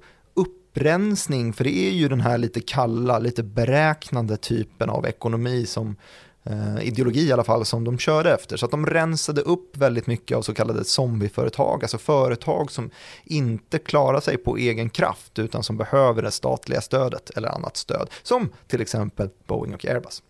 [0.79, 5.95] upprensning, för det är ju den här lite kalla, lite beräknande typen av ekonomi som
[6.43, 8.57] eh, ideologi i alla fall som de körde efter.
[8.57, 12.89] Så att de rensade upp väldigt mycket av så kallade zombieföretag, alltså företag som
[13.23, 18.09] inte klarar sig på egen kraft utan som behöver det statliga stödet eller annat stöd,
[18.23, 20.23] som till exempel Boeing och Airbus.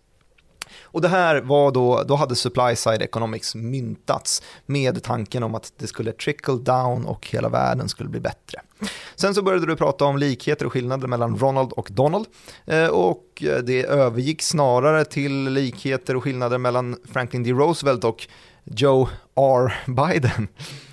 [0.92, 5.72] Och det här var då, då hade supply side economics myntats med tanken om att
[5.76, 8.60] det skulle trickle down och hela världen skulle bli bättre.
[9.14, 12.26] Sen så började du prata om likheter och skillnader mellan Ronald och Donald
[12.66, 13.24] eh, och
[13.64, 17.50] det övergick snarare till likheter och skillnader mellan Franklin D.
[17.50, 18.26] Roosevelt och
[18.64, 19.74] Joe R.
[19.86, 20.48] Biden.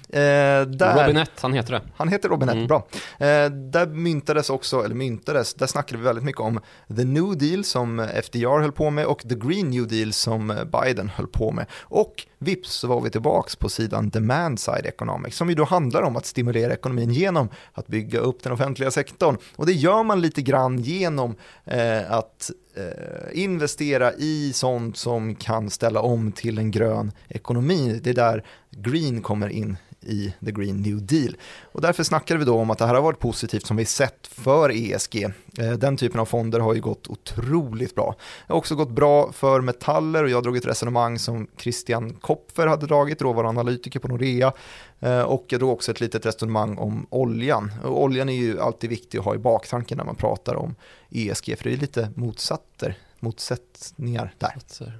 [0.09, 1.01] Eh, där...
[1.03, 1.81] Robinette, han heter det.
[1.95, 2.67] Han heter Robinette, Mm.
[2.67, 2.87] bra.
[3.19, 6.59] Eh, där myntades också, eller myntades, där snackade vi väldigt mycket om
[6.97, 11.09] the new deal som FDR höll på med och the green new deal som Biden
[11.09, 11.65] höll på med.
[11.81, 16.01] Och vips så var vi tillbaks på sidan demand side economics som ju då handlar
[16.01, 19.37] om att stimulera ekonomin genom att bygga upp den offentliga sektorn.
[19.55, 21.35] Och det gör man lite grann genom
[21.65, 27.99] eh, att eh, investera i sånt som kan ställa om till en grön ekonomi.
[28.03, 28.43] Det är där
[28.81, 31.35] green kommer in i The Green New Deal.
[31.71, 34.27] Och därför snackade vi då om att det här har varit positivt som vi sett
[34.27, 35.23] för ESG.
[35.57, 38.15] Eh, den typen av fonder har ju gått otroligt bra.
[38.47, 42.67] Det har också gått bra för metaller och jag drog ett resonemang som Christian Kopfer
[42.67, 44.53] hade dragit, råvaruanalytiker på Nordea.
[44.99, 47.71] Eh, och jag drog också ett litet resonemang om oljan.
[47.83, 50.75] Och oljan är ju alltid viktig att ha i baktanken när man pratar om
[51.09, 54.53] ESG, för det är lite motsatser motsättningar där.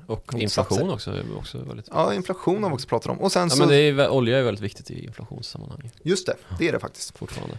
[0.07, 1.87] Och inflation också, också väldigt...
[1.91, 3.19] Ja, inflation har vi också pratat om.
[3.19, 6.35] Och sen Ja, så, men det är, olja är väldigt viktigt i inflationssammanhang just det,
[6.59, 7.17] det är det faktiskt.
[7.17, 7.57] fortfarande.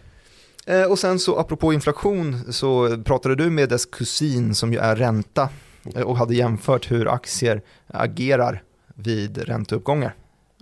[0.67, 4.97] Eh, och sen så apropå inflation så pratade du med dess kusin som ju är
[4.97, 5.49] ränta
[5.95, 8.63] eh, och hade jämfört hur aktier agerar
[8.95, 10.15] vid ränteuppgångar.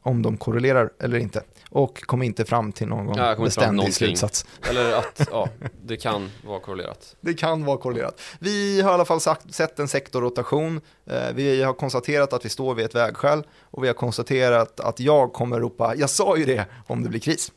[0.02, 1.42] Om de korrelerar eller inte.
[1.76, 4.46] Och kom inte fram till någon Ja, beständig slutsats.
[4.70, 5.48] Eller att, ja,
[5.84, 7.16] det kan vara korrelerat.
[7.20, 8.20] Det kan vara korrelerat.
[8.38, 10.80] Vi har i alla fall sagt, sett en sektorrotation.
[11.06, 15.00] Eh, Vi har konstaterat att vi står vid ett vägskäl och vi har konstaterat att
[15.00, 17.52] jag kommer ropa, jag sa ju det, om det blir kris.